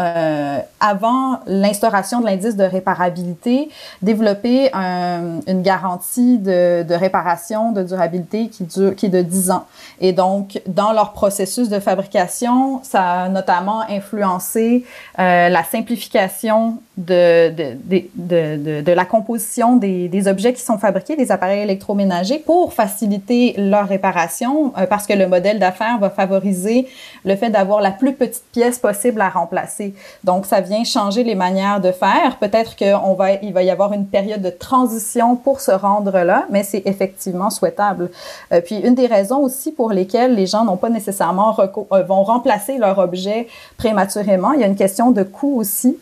avant 0.81 1.41
l'instauration 1.47 2.21
de 2.21 2.27
l'indice 2.27 2.57
de 2.57 2.65
réparabilité, 2.65 3.69
développé 4.03 4.56
une 4.75 5.63
garantie 5.63 6.39
de, 6.39 6.83
de, 6.83 6.95
réparation, 6.95 7.73
de 7.73 7.83
durabilité 7.83 8.49
qui, 8.49 8.65
dure, 8.65 8.95
qui 8.95 9.07
est 9.07 9.11
de 9.11 9.23
10 9.23 9.51
ans. 9.51 9.67
Et 10.01 10.13
donc, 10.13 10.61
dans 10.67 10.93
leur 10.93 11.13
processus 11.13 11.69
de 11.69 11.81
fabrication, 11.81 12.81
ça 12.83 13.23
a 13.23 13.29
notamment 13.29 13.83
influencé 13.89 14.85
euh, 15.19 15.49
la 15.49 15.65
simplification 15.65 16.79
de, 16.97 17.51
de, 17.51 17.77
de, 18.15 18.81
de, 18.81 18.93
la 18.93 19.05
composition 19.05 19.77
des, 19.77 20.09
des, 20.09 20.29
objets 20.29 20.55
qui 20.55 20.63
sont 20.63 20.79
fabriqués, 20.79 21.15
des 21.15 21.31
appareils 21.31 21.61
électroménagers, 21.61 22.39
pour 22.39 22.73
faciliter 22.73 23.55
leur 23.59 23.87
réparation, 23.87 24.73
euh, 24.79 24.87
parce 24.87 25.07
que 25.07 25.13
le 25.13 25.29
modèle 25.29 25.59
d'affaires 25.59 25.99
va 25.99 26.09
favoriser 26.09 26.89
le 27.27 27.37
fait 27.37 27.51
d'avoir 27.51 27.83
la 27.83 27.91
plus 27.91 28.15
petite 28.15 28.45
pièce 28.51 28.79
possible 28.79 29.21
à 29.21 29.29
remplacer. 29.29 29.95
Donc, 30.25 30.47
ça 30.47 30.63
vient 30.63 30.85
changer 30.85 31.23
les 31.23 31.35
manières 31.35 31.83
de 31.83 31.93
faire. 31.93 32.39
Peut-être 32.41 32.77
qu'on 32.77 33.13
va, 33.13 33.33
il 33.35 33.53
va 33.53 33.63
y 33.63 33.71
avoir 33.71 33.93
une 33.93 34.07
période 34.07 34.41
de 34.41 34.51
transition 34.51 35.37
pour 35.37 35.61
se 35.61 35.73
rendre 35.73 36.21
là, 36.21 36.47
mais 36.49 36.63
c'est 36.63 36.83
effectivement 36.87 37.51
souhaitable. 37.51 38.11
Euh, 38.53 38.63
puis, 38.63 38.77
une 38.77 38.95
des 38.95 39.07
raisons 39.07 39.41
aussi 39.41 39.71
pour 39.71 39.91
lesquelles 39.91 40.35
les 40.35 40.47
gens 40.47 40.65
n'ont 40.65 40.79
pas 40.79 40.89
nécessairement 40.89 41.55
euh, 41.59 42.03
vont 42.05 42.23
remplacer 42.23 42.79
leur 42.79 42.99
objet 42.99 43.49
prématurément, 43.77 44.53
il 44.53 44.61
y 44.61 44.65
a 44.65 44.67
une 44.67 44.77
question 44.77 45.11
de 45.11 45.23
coût 45.23 45.59
aussi. 45.59 45.99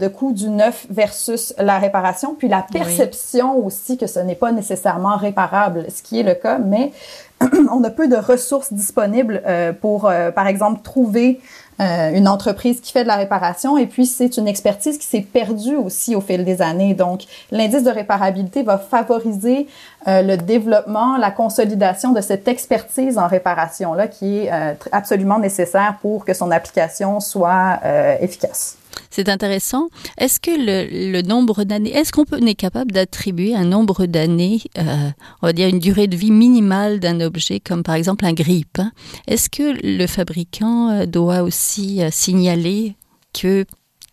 Euh, 0.00 0.08
de 0.08 0.08
coût 0.08 0.32
du 0.32 0.48
neuf 0.48 0.86
versus 0.90 1.54
la 1.58 1.78
réparation, 1.78 2.34
puis 2.34 2.48
la 2.48 2.64
perception 2.72 3.64
aussi 3.64 3.98
que 3.98 4.06
ce 4.06 4.18
n'est 4.18 4.34
pas 4.34 4.52
nécessairement 4.52 5.16
réparable, 5.16 5.86
ce 5.94 6.02
qui 6.02 6.20
est 6.20 6.22
le 6.22 6.34
cas, 6.34 6.58
mais 6.58 6.92
on 7.70 7.84
a 7.84 7.90
peu 7.90 8.08
de 8.08 8.16
ressources 8.16 8.72
disponibles 8.72 9.42
euh, 9.46 9.72
pour, 9.72 10.06
euh, 10.06 10.30
par 10.30 10.46
exemple, 10.46 10.80
trouver 10.82 11.40
une 11.82 12.28
entreprise 12.28 12.78
qui 12.82 12.92
fait 12.92 13.04
de 13.04 13.08
la 13.08 13.16
réparation. 13.16 13.78
Et 13.78 13.86
puis, 13.86 14.04
c'est 14.04 14.36
une 14.36 14.46
expertise 14.46 14.98
qui 14.98 15.06
s'est 15.06 15.22
perdue 15.22 15.76
aussi 15.76 16.14
au 16.14 16.20
fil 16.20 16.44
des 16.44 16.60
années. 16.60 16.92
Donc, 16.92 17.22
l'indice 17.50 17.84
de 17.84 17.90
réparabilité 17.90 18.62
va 18.62 18.76
favoriser 18.76 19.66
le 20.06 20.36
développement, 20.36 21.16
la 21.16 21.30
consolidation 21.30 22.12
de 22.12 22.20
cette 22.20 22.46
expertise 22.48 23.16
en 23.16 23.28
réparation-là 23.28 24.08
qui 24.08 24.40
est 24.40 24.50
absolument 24.92 25.38
nécessaire 25.38 25.96
pour 26.02 26.26
que 26.26 26.34
son 26.34 26.50
application 26.50 27.18
soit 27.18 27.80
efficace. 28.20 28.76
C'est 29.10 29.28
intéressant. 29.28 29.88
Est-ce 30.18 30.38
que 30.38 30.50
le, 30.52 31.22
nombre 31.22 31.64
d'années, 31.64 31.92
est-ce 31.92 32.12
qu'on 32.12 32.24
est 32.46 32.54
capable 32.54 32.92
d'attribuer 32.92 33.54
un 33.54 33.64
nombre 33.64 34.06
d'années, 34.06 34.62
euh, 34.78 35.10
on 35.42 35.46
va 35.46 35.52
dire 35.52 35.68
une 35.68 35.80
durée 35.80 36.06
de 36.06 36.16
vie 36.16 36.30
minimale 36.30 37.00
d'un 37.00 37.20
objet, 37.20 37.58
comme 37.58 37.82
par 37.82 37.96
exemple 37.96 38.24
un 38.24 38.32
grip 38.32 38.78
hein? 38.78 38.92
Est-ce 39.26 39.50
que 39.50 39.76
le 39.82 40.06
fabricant 40.06 40.90
euh, 40.90 41.06
doit 41.06 41.42
aussi 41.42 42.02
euh, 42.02 42.08
signaler 42.12 42.94
que 43.32 43.66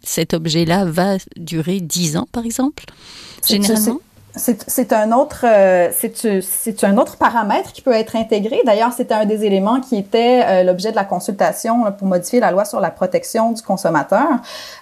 cet 0.04 0.34
objet-là 0.34 0.86
va 0.86 1.18
durer 1.36 1.80
10 1.80 2.18
ans, 2.18 2.28
par 2.32 2.46
exemple, 2.46 2.86
généralement? 3.48 4.02
C'est 4.38 4.94
un 4.94 5.12
autre 5.12 5.46
euh, 5.46 5.90
c'est 5.92 6.84
un 6.84 6.98
autre 6.98 7.18
paramètre 7.18 7.74
qui 7.74 7.82
peut 7.82 7.94
être 7.94 8.16
intégré. 8.16 8.62
D'ailleurs, 8.66 8.94
c'était 8.94 9.14
un 9.14 9.26
des 9.26 9.46
éléments 9.46 9.82
qui 9.82 9.98
était 9.98 10.44
euh, 10.46 10.64
l'objet 10.64 10.92
de 10.92 10.96
la 10.96 11.04
consultation 11.04 11.92
pour 11.92 12.08
modifier 12.08 12.40
la 12.40 12.52
loi 12.52 12.66
sur 12.66 12.80
la 12.80 12.92
protection 12.92 13.52
du 13.52 13.62
consommateur. 13.62 14.28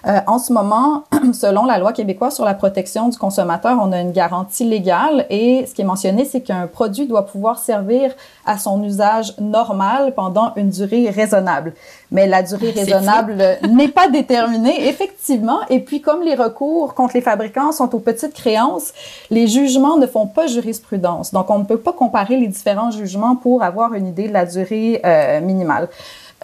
Euh, 0.06 0.20
en 0.26 0.38
ce 0.38 0.52
moment, 0.52 1.04
selon 1.32 1.64
la 1.64 1.78
loi 1.78 1.92
québécoise 1.92 2.34
sur 2.34 2.44
la 2.44 2.54
protection 2.54 3.08
du 3.08 3.18
consommateur, 3.18 3.78
on 3.80 3.92
a 3.92 4.00
une 4.00 4.12
garantie 4.12 4.64
légale 4.64 5.26
et 5.30 5.64
ce 5.66 5.74
qui 5.74 5.82
est 5.82 5.86
mentionné, 5.86 6.24
c'est 6.24 6.40
qu'un 6.40 6.66
produit 6.66 7.06
doit 7.06 7.26
pouvoir 7.26 7.58
servir 7.58 8.12
à 8.44 8.58
son 8.58 8.82
usage 8.82 9.34
normal 9.38 10.12
pendant 10.14 10.52
une 10.56 10.70
durée 10.70 11.10
raisonnable. 11.10 11.74
Mais 12.10 12.26
la 12.26 12.42
durée 12.42 12.70
raisonnable 12.70 13.58
n'est 13.70 13.88
pas 13.88 14.08
déterminée, 14.08 14.88
effectivement. 14.88 15.60
Et 15.70 15.80
puis, 15.80 16.00
comme 16.00 16.22
les 16.22 16.34
recours 16.34 16.94
contre 16.94 17.14
les 17.14 17.20
fabricants 17.20 17.72
sont 17.72 17.94
aux 17.94 18.00
petites 18.00 18.34
créances, 18.34 18.92
les 19.30 19.48
jugements 19.48 19.96
ne 19.96 20.06
font 20.06 20.26
pas 20.26 20.46
jurisprudence. 20.46 21.32
Donc, 21.32 21.50
on 21.50 21.58
ne 21.58 21.64
peut 21.64 21.78
pas 21.78 21.92
comparer 21.92 22.36
les 22.36 22.48
différents 22.48 22.90
jugements 22.90 23.36
pour 23.36 23.62
avoir 23.62 23.94
une 23.94 24.06
idée 24.06 24.28
de 24.28 24.32
la 24.32 24.46
durée 24.46 25.00
euh, 25.04 25.40
minimale. 25.40 25.88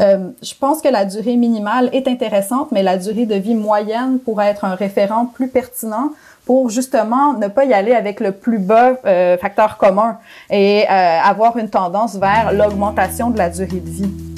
Euh, 0.01 0.31
je 0.43 0.55
pense 0.59 0.81
que 0.81 0.89
la 0.89 1.05
durée 1.05 1.37
minimale 1.37 1.91
est 1.93 2.09
intéressante, 2.09 2.73
mais 2.73 2.83
la 2.83 2.97
durée 2.97 3.27
de 3.27 3.35
vie 3.35 3.55
moyenne 3.55 4.19
pourrait 4.19 4.49
être 4.49 4.65
un 4.65 4.75
référent 4.75 5.27
plus 5.27 5.49
pertinent 5.49 6.11
pour 6.47 6.71
justement 6.71 7.35
ne 7.35 7.49
pas 7.49 7.65
y 7.65 7.75
aller 7.75 7.93
avec 7.93 8.21
le 8.21 8.33
plus 8.33 8.59
bas 8.59 8.95
euh, 9.05 9.37
facteur 9.39 9.77
commun 9.77 10.19
et 10.51 10.85
euh, 10.91 11.21
avoir 11.23 11.57
une 11.57 11.69
tendance 11.69 12.17
vers 12.17 12.53
l'augmentation 12.53 13.31
de 13.31 13.39
la 13.39 13.51
durée 13.51 13.81
de 13.81 13.91
vie. 13.91 14.32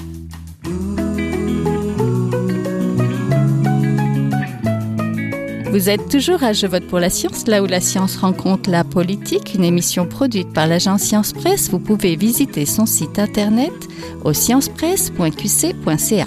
Vous 5.75 5.91
êtes 5.91 6.09
toujours 6.09 6.45
à 6.45 6.53
Je 6.53 6.69
vote 6.69 6.87
pour 6.87 7.01
la 7.01 7.11
science, 7.11 7.49
là 7.49 7.61
où 7.61 7.67
la 7.67 7.81
science 7.81 8.17
rencontre 8.17 8.71
la 8.71 8.85
politique, 8.85 9.55
une 9.55 9.65
émission 9.65 10.07
produite 10.07 10.53
par 10.53 10.69
l'agence 10.69 11.03
Science 11.03 11.33
Presse. 11.33 11.69
Vous 11.69 11.81
pouvez 11.81 12.15
visiter 12.15 12.65
son 12.65 12.87
site 12.87 13.19
internet 13.19 13.73
au 14.23 14.33
sciencepresse.qc.ca. 14.33 16.27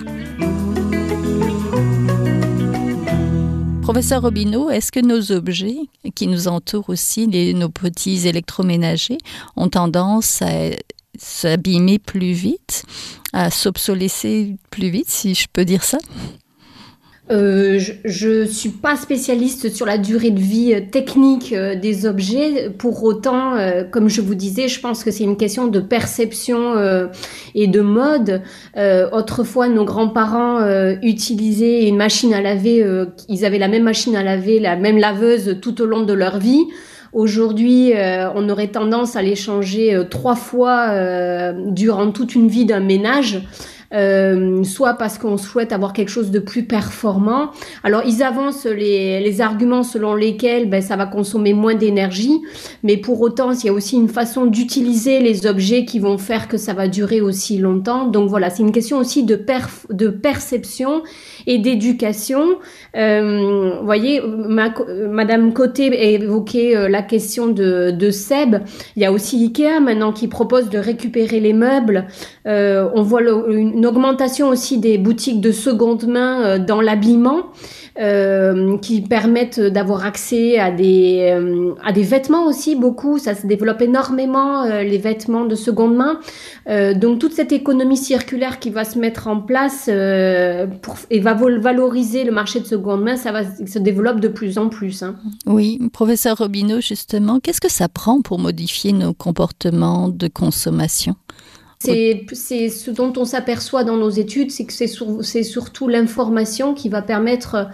Professeur 3.84 4.22
Robineau, 4.22 4.70
est-ce 4.70 4.92
que 4.92 5.00
nos 5.00 5.32
objets 5.32 5.77
qui 6.13 6.27
nous 6.27 6.50
entourent 6.50 6.89
aussi, 6.89 7.30
nos 7.54 7.70
petits 7.70 8.27
électroménagers, 8.27 9.20
ont 9.56 9.70
tendance 9.70 10.42
à 10.42 10.72
s'abîmer 11.18 12.00
plus 12.00 12.34
vite, 12.34 12.84
à 13.32 13.50
s'obsolescer 13.50 14.58
plus 14.72 14.89
vite, 14.89 15.10
si 15.10 15.36
je 15.36 15.48
peux 15.54 15.63
dire 15.63 15.86
ça? 15.86 16.00
Euh, 17.29 17.77
je 18.05 18.41
ne 18.41 18.46
suis 18.46 18.69
pas 18.69 18.96
spécialiste 18.96 19.69
sur 19.69 19.86
la 19.86 19.98
durée 19.98 20.29
de 20.29 20.39
vie 20.39 20.74
euh, 20.74 20.79
technique 20.89 21.51
euh, 21.51 21.75
des 21.75 22.05
objets. 22.05 22.69
Pour 22.69 23.03
autant, 23.03 23.55
comme 23.91 24.07
je 24.07 24.22
vous 24.22 24.36
disais, 24.36 24.67
je 24.67 24.79
pense 24.79 25.03
que 25.03 25.12
c'est 25.12 25.24
une 25.24 25.36
question 25.36 25.67
de 25.67 25.79
perception 25.79 26.75
et 27.55 27.67
de 27.67 27.81
mode. 27.81 28.41
autrefois, 29.12 29.67
nos 29.67 29.84
grands-parents 29.86 30.62
utilisaient 31.01 31.88
une 31.88 31.98
machine 31.98 32.34
à 32.34 32.41
laver. 32.41 32.86
ils 33.29 33.46
avaient 33.46 33.57
la 33.57 33.67
même 33.67 33.84
machine 33.84 34.15
à 34.15 34.24
laver, 34.24 34.60
la 34.60 34.75
même 34.75 34.98
laveuse 34.98 35.57
tout 35.62 35.81
au 35.81 35.86
long 35.86 36.03
de 36.03 36.13
leur 36.13 36.39
vie. 36.39 36.65
Aujourd'hui, 37.13 37.93
on 38.36 38.50
aurait 38.50 38.67
tendance 38.67 39.15
à 39.15 39.22
les 39.22 39.36
changer 39.36 40.00
trois 40.10 40.36
fois 40.36 41.53
durant 41.67 42.12
toute 42.12 42.36
une 42.36 42.48
vie 42.48 42.65
d'un 42.65 42.81
ménage. 42.81 43.41
Euh, 43.94 44.63
soit 44.63 44.96
parce 44.96 45.17
qu'on 45.17 45.38
souhaite 45.38 45.72
avoir 45.72 45.94
quelque 45.94 46.10
chose 46.10 46.32
de 46.32 46.39
plus 46.39 46.63
performant. 46.63 47.51
Alors 47.84 48.03
ils 48.06 48.24
avancent 48.24 48.65
les, 48.65 49.20
les 49.20 49.41
arguments 49.41 49.84
selon 49.84 50.15
lesquels 50.15 50.70
ben, 50.70 50.82
ça 50.82 50.96
va 50.96 51.06
consommer 51.06 51.53
moins 51.53 51.75
d'énergie, 51.75 52.41
mais 52.84 52.98
pour 52.98 53.22
autant 53.22 53.51
il 53.51 53.65
y 53.65 53.70
a 53.70 53.74
aussi 53.74 53.96
une 53.96 54.10
façon 54.10 54.46
d'utiliser 54.46 55.20
les 55.20 55.46
objets 55.46 55.86
qui 55.86 56.00
vont 56.00 56.17
faire 56.17 56.48
que 56.48 56.58
ça 56.58 56.74
va 56.74 56.88
durer 56.88 57.22
aussi 57.22 57.58
longtemps. 57.58 58.08
Donc 58.08 58.29
voilà, 58.29 58.50
c'est 58.50 58.63
une 58.63 58.72
question 58.72 58.98
aussi 58.98 59.24
de, 59.24 59.36
perf 59.36 59.86
de 59.89 60.10
perception 60.10 61.03
et 61.48 61.58
d'éducation. 61.58 62.60
Euh, 62.96 63.72
vous 63.80 63.86
voyez, 63.86 64.22
ma, 64.22 64.74
Madame 65.10 65.54
Côté 65.54 66.13
évoquait 66.13 66.75
euh, 66.75 66.89
la 66.89 67.01
question 67.01 67.48
de, 67.48 67.92
de 67.92 68.12
Seb. 68.12 68.58
Il 68.96 69.01
y 69.01 69.06
a 69.06 69.12
aussi 69.12 69.44
Ikea 69.44 69.80
maintenant 69.80 70.12
qui 70.12 70.27
propose 70.27 70.70
de 70.70 70.77
récupérer 70.77 71.39
les 71.39 71.54
meubles. 71.54 72.06
Euh, 72.46 72.89
on 72.94 73.01
voit 73.01 73.22
une 73.22 73.86
augmentation 73.86 74.50
aussi 74.50 74.77
des 74.77 74.98
boutiques 74.98 75.42
de 75.42 75.51
seconde 75.51 76.06
main 76.06 76.44
euh, 76.44 76.60
dans 76.60 76.82
l'habillement. 76.82 77.48
Euh, 78.00 78.77
qui 78.77 79.01
permettent 79.01 79.60
d'avoir 79.60 80.06
accès 80.06 80.60
à 80.60 80.70
des 80.70 81.32
euh, 81.34 81.74
à 81.84 81.92
des 81.92 82.04
vêtements 82.04 82.46
aussi 82.46 82.75
beaucoup. 82.75 83.18
Ça 83.18 83.34
se 83.34 83.48
développe 83.48 83.82
énormément 83.82 84.62
euh, 84.66 84.84
les 84.84 85.00
vêtements 85.00 85.46
de 85.46 85.56
seconde 85.56 85.96
main. 85.96 86.20
Donc 86.96 87.20
toute 87.20 87.34
cette 87.34 87.54
économie 87.54 87.98
circulaire 87.98 88.60
qui 88.60 88.70
va 88.70 88.84
se 88.84 89.00
mettre 89.00 89.27
en 89.27 89.39
place 89.39 89.89
pour, 90.82 90.96
et 91.10 91.20
va 91.20 91.34
valoriser 91.34 92.25
le 92.25 92.32
marché 92.32 92.60
de 92.60 92.66
seconde 92.66 93.04
main 93.04 93.16
ça 93.16 93.32
va 93.32 93.44
se 93.46 93.80
développe 93.80 94.20
de 94.20 94.27
plus 94.27 94.58
en 94.58 94.68
plus 94.68 95.01
hein. 95.01 95.16
oui. 95.46 95.80
Professeur 95.94 96.38
Robineau 96.38 96.82
justement 96.82 97.39
qu'est-ce 97.39 97.62
que 97.62 97.72
ça 97.72 97.88
prend 97.88 98.22
pour 98.22 98.38
modifier 98.38 98.92
nos 98.92 99.13
comportements 99.13 100.10
de 100.10 100.27
consommation? 100.27 101.16
C'est 101.79 102.69
ce 102.69 102.91
dont 102.91 103.13
on 103.17 103.25
s'aperçoit 103.25 103.84
dans 103.84 103.98
nos 103.98 104.10
études, 104.10 104.51
c'est 104.51 104.65
que 104.65 104.74
c'est 104.74 104.88
sur, 104.88 105.24
surtout 105.24 105.88
l'information 105.88 106.74
qui 106.74 106.89
va 106.89 107.01
permettre 107.01 107.67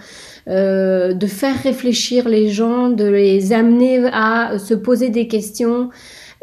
euh, 0.48 1.13
de 1.13 1.27
faire 1.27 1.57
réfléchir 1.62 2.27
les 2.27 2.50
gens, 2.50 2.89
de 2.89 3.05
les 3.05 3.53
amener 3.53 4.05
à 4.12 4.60
se 4.60 4.74
poser 4.74 5.10
des 5.10 5.27
questions 5.27 5.89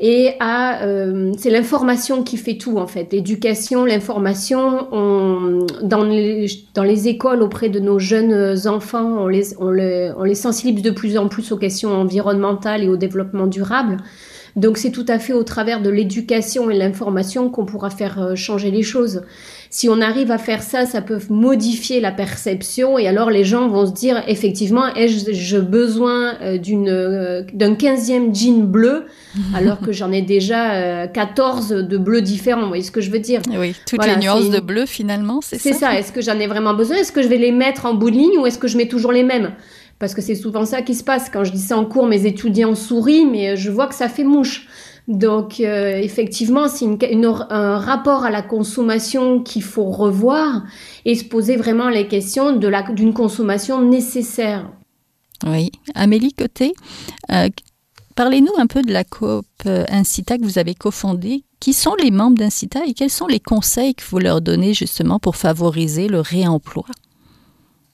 et 0.03 0.33
à 0.41 0.85
euh, 0.85 1.33
c'est 1.37 1.51
l'information 1.51 2.23
qui 2.23 2.39
fait 2.39 2.57
tout 2.57 2.79
en 2.79 2.87
fait. 2.87 3.13
L'éducation 3.13 3.85
l'information 3.85 4.89
dans 5.83 6.05
les 6.05 6.47
dans 6.73 6.83
les 6.83 7.09
écoles 7.09 7.43
auprès 7.43 7.69
de 7.69 7.79
nos 7.79 7.99
jeunes 7.99 8.67
enfants 8.67 9.19
on 9.19 9.29
les 9.29 9.55
on 9.59 9.71
les, 9.71 10.11
on 10.17 10.23
les 10.23 10.35
sensibilise 10.35 10.83
de 10.83 10.91
plus 10.91 11.19
en 11.19 11.29
plus 11.29 11.53
aux 11.53 11.59
questions 11.59 11.91
environnementales 11.91 12.83
et 12.83 12.89
au 12.89 12.97
développement 12.97 13.47
durable 13.47 13.99
donc 14.57 14.79
c'est 14.79 14.91
tout 14.91 15.07
à 15.09 15.19
fait 15.19 15.33
au 15.33 15.43
travers 15.43 15.81
de 15.81 15.91
l'éducation 15.91 16.71
et 16.71 16.77
l'information 16.77 17.51
qu'on 17.51 17.65
pourra 17.65 17.91
faire 17.91 18.21
euh, 18.21 18.35
changer 18.35 18.71
les 18.71 18.83
choses. 18.83 19.23
Si 19.73 19.89
on 19.89 20.01
arrive 20.01 20.33
à 20.33 20.39
faire 20.39 20.63
ça, 20.63 20.85
ça 20.85 21.01
peut 21.01 21.21
modifier 21.29 22.01
la 22.01 22.11
perception 22.11 22.99
et 22.99 23.07
alors 23.07 23.31
les 23.31 23.45
gens 23.45 23.69
vont 23.69 23.87
se 23.87 23.93
dire 23.93 24.23
effectivement, 24.27 24.93
ai-je 24.97 25.59
besoin 25.59 26.35
euh, 26.43 26.59
d'une 26.59 26.89
euh, 26.89 27.43
d'un 27.55 27.75
15e 27.75 28.35
jean 28.35 28.65
bleu 28.65 29.07
alors 29.55 29.81
que 29.81 29.93
j'en 29.93 30.11
ai 30.11 30.23
déjà 30.23 31.07
14 31.07 31.69
de 31.69 31.99
bleus 31.99 32.23
différents, 32.23 32.63
vous 32.63 32.69
voyez 32.69 32.83
ce 32.83 32.91
que 32.91 33.01
je 33.01 33.11
veux 33.11 33.21
dire? 33.21 33.41
Oui, 33.57 33.75
toutes 33.87 34.05
les 34.05 34.17
nuances 34.17 34.51
de 34.51 34.61
bleu 34.61 34.87
finalement, 34.87 35.41
c'est 35.41 35.57
ça? 35.57 35.63
C'est 35.63 35.79
ça, 35.79 35.99
est-ce 35.99 36.11
que 36.11 36.21
j'en 36.21 36.39
ai 36.41 36.49
vraiment 36.49 36.75
besoin? 36.75 36.97
Est-ce 36.97 37.13
que 37.13 37.23
je 37.23 37.29
vais 37.29 37.39
les 37.39 37.53
mettre 37.53 37.87
en 37.87 37.95
bout 37.95 38.11
de 38.11 38.17
ligne 38.17 38.39
ou 38.39 38.47
est-ce 38.47 38.59
que 38.59 38.67
je 38.67 38.77
mets 38.77 38.89
toujours 38.89 39.13
les 39.13 39.23
mêmes? 39.23 39.53
Parce 40.01 40.15
que 40.15 40.23
c'est 40.23 40.35
souvent 40.35 40.65
ça 40.65 40.83
qui 40.83 40.97
se 40.97 41.05
passe. 41.05 41.31
Quand 41.31 41.45
je 41.45 41.53
dis 41.53 41.61
ça 41.61 41.77
en 41.77 41.85
cours, 41.85 42.07
mes 42.07 42.27
étudiants 42.27 42.75
sourient, 42.75 43.27
mais 43.27 43.51
euh, 43.51 43.57
je 43.57 43.71
vois 43.71 43.87
que 43.87 43.95
ça 43.95 44.09
fait 44.09 44.25
mouche. 44.25 44.67
Donc 45.07 45.61
euh, 45.61 45.99
effectivement, 45.99 46.69
c'est 46.69 46.87
un 46.87 47.79
rapport 47.79 48.25
à 48.25 48.31
la 48.31 48.43
consommation 48.43 49.41
qu'il 49.41 49.63
faut 49.63 49.91
revoir 49.91 50.63
et 51.05 51.15
se 51.15 51.25
poser 51.25 51.57
vraiment 51.57 51.89
les 51.89 52.09
questions 52.09 52.57
d'une 52.57 53.13
consommation 53.13 53.83
nécessaire. 53.83 54.71
Oui, 55.47 55.71
Amélie 55.95 56.33
Côté, 56.33 56.75
euh, 57.33 57.49
parlez-nous 58.15 58.53
un 58.59 58.67
peu 58.67 58.83
de 58.83 58.93
la 58.93 59.05
coop 59.05 59.47
Incita 59.67 60.39
que 60.39 60.45
vous 60.45 60.59
avez 60.59 60.75
cofondée. 60.75 61.45
Qui 61.61 61.75
sont 61.75 61.95
les 62.03 62.11
membres 62.11 62.39
d'Incita 62.39 62.81
et 62.87 62.95
quels 62.95 63.11
sont 63.11 63.27
les 63.27 63.41
conseils 63.41 63.95
que 63.95 64.05
vous 64.09 64.19
leur 64.19 64.41
donnez 64.41 64.73
justement 64.73 65.19
pour 65.19 65.37
favoriser 65.37 66.09
le 66.09 66.21
réemploi? 66.21 66.87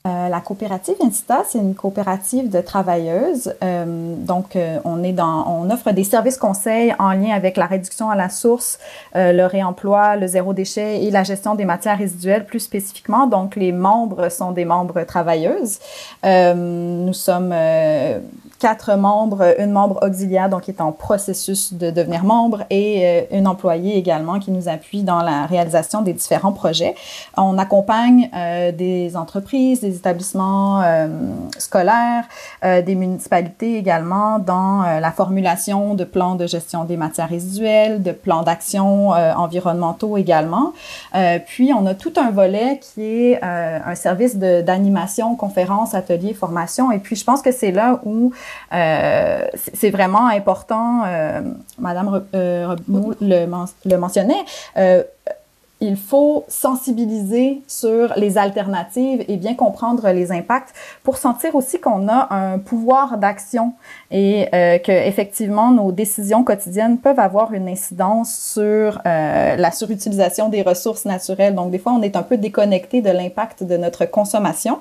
Euh, 0.07 0.29
la 0.29 0.41
coopérative 0.41 0.95
Incita, 1.03 1.43
c'est 1.49 1.59
une 1.59 1.75
coopérative 1.75 2.49
de 2.49 2.61
travailleuses. 2.61 3.53
Euh, 3.65 4.15
donc, 4.17 4.55
euh, 4.55 4.79
on 4.85 5.03
est 5.03 5.13
dans, 5.13 5.45
on 5.49 5.69
offre 5.71 5.91
des 5.91 6.05
services 6.05 6.37
conseils 6.37 6.95
en 7.01 7.11
lien 7.11 7.35
avec 7.35 7.57
la 7.57 7.67
réduction 7.67 8.09
à 8.09 8.15
la 8.15 8.29
source, 8.29 8.79
le 9.15 9.47
réemploi, 9.47 10.17
le 10.17 10.27
zéro 10.27 10.53
déchet 10.53 11.03
et 11.03 11.11
la 11.11 11.25
gestion 11.25 11.55
des 11.55 11.65
matières 11.65 11.99
résiduelles 11.99 12.45
plus 12.45 12.61
spécifiquement. 12.61 13.27
Donc, 13.27 13.57
les 13.57 13.73
membres 13.73 14.29
sont 14.29 14.53
des 14.53 14.65
membres 14.65 15.03
travailleuses. 15.03 15.79
nous 16.25 17.13
sommes 17.13 17.55
quatre 18.59 18.97
membres, 18.97 19.55
une 19.59 19.71
membre 19.71 19.99
auxiliaire 20.03 20.49
donc 20.49 20.63
qui 20.63 20.71
est 20.71 20.81
en 20.81 20.93
processus 20.93 21.73
de 21.73 21.91
devenir 21.91 22.25
membre 22.25 22.65
et 22.71 23.27
une 23.37 23.47
employée 23.47 23.97
également 23.97 24.39
qui 24.39 24.51
nous 24.51 24.69
appuie 24.69 25.03
dans 25.03 25.23
la 25.23 25.47
réalisation 25.47 26.03
des 26.03 26.13
différents 26.13 26.53
projets. 26.53 26.95
On 27.37 27.59
accompagne 27.59 28.31
des 28.77 29.17
entreprises, 29.17 29.81
des 29.81 29.97
établissements 29.97 30.83
euh, 30.83 31.09
scolaires, 31.59 32.25
euh, 32.65 32.83
des 32.83 32.95
municipalités 32.95 33.77
également 33.77 34.39
dans 34.39 34.83
euh, 34.83 35.01
la 35.01 35.11
formulation 35.11 35.95
de 35.95 36.05
plans 36.05 36.35
de 36.35 36.47
gestion 36.47 36.85
des 36.85 36.97
matières 36.97 37.29
résiduelles, 37.29 38.03
de 38.03 38.13
plans 38.13 38.43
d'action 38.43 39.09
environnementaux 39.09 40.17
également. 40.17 40.73
puis, 41.47 41.73
on 41.73 41.87
a 41.87 41.95
tout 41.95 42.13
un 42.17 42.31
volet 42.31 42.81
qui 42.81 43.03
est 43.03 43.43
un 43.43 43.95
service 43.95 44.37
d'animation, 44.37 45.35
conférences, 45.37 45.95
ateliers, 45.95 46.35
formation. 46.35 46.93
Et 46.93 46.99
puis, 46.99 47.17
je 47.17 47.25
pense 47.25 47.43
que 47.43 47.53
c'est 47.53 47.73
là 47.73 48.01
où 48.05 48.33
c'est 48.71 49.91
vraiment 49.91 50.27
important, 50.27 51.03
Madame 51.79 52.25
le, 52.33 53.47
le 53.85 53.97
mentionnait, 53.97 54.45
il 55.81 55.97
faut 55.97 56.45
sensibiliser 56.49 57.61
sur 57.67 58.15
les 58.17 58.39
alternatives 58.39 59.25
et 59.29 59.37
bien 59.37 59.55
comprendre 59.55 60.09
les 60.11 60.33
impacts 60.33 60.75
pour 61.03 61.19
sentir 61.19 61.55
aussi 61.55 61.81
qu'on 61.81 62.09
a 62.09 62.35
un 62.35 62.59
pouvoir 62.59 63.19
d'action 63.19 63.75
et 64.11 64.49
euh, 64.55 64.79
que 64.79 64.91
effectivement 64.91 65.73
nos 65.73 65.93
décisions 65.93 66.45
quotidiennes 66.45 66.97
peuvent 66.97 67.21
avoir 67.21 67.53
une 67.53 67.69
incidence 67.69 68.35
sur 68.35 69.01
euh, 69.05 69.57
la 69.57 69.71
surutilisation 69.71 70.49
des 70.49 70.63
ressources 70.63 71.05
naturelles. 71.05 71.55
Donc 71.55 71.71
des 71.71 71.79
fois 71.79 71.93
on 71.93 72.01
est 72.01 72.17
un 72.17 72.23
peu 72.23 72.39
déconnecté 72.39 73.03
de 73.03 73.11
l'impact 73.11 73.63
de 73.63 73.77
notre 73.77 74.07
consommation. 74.07 74.81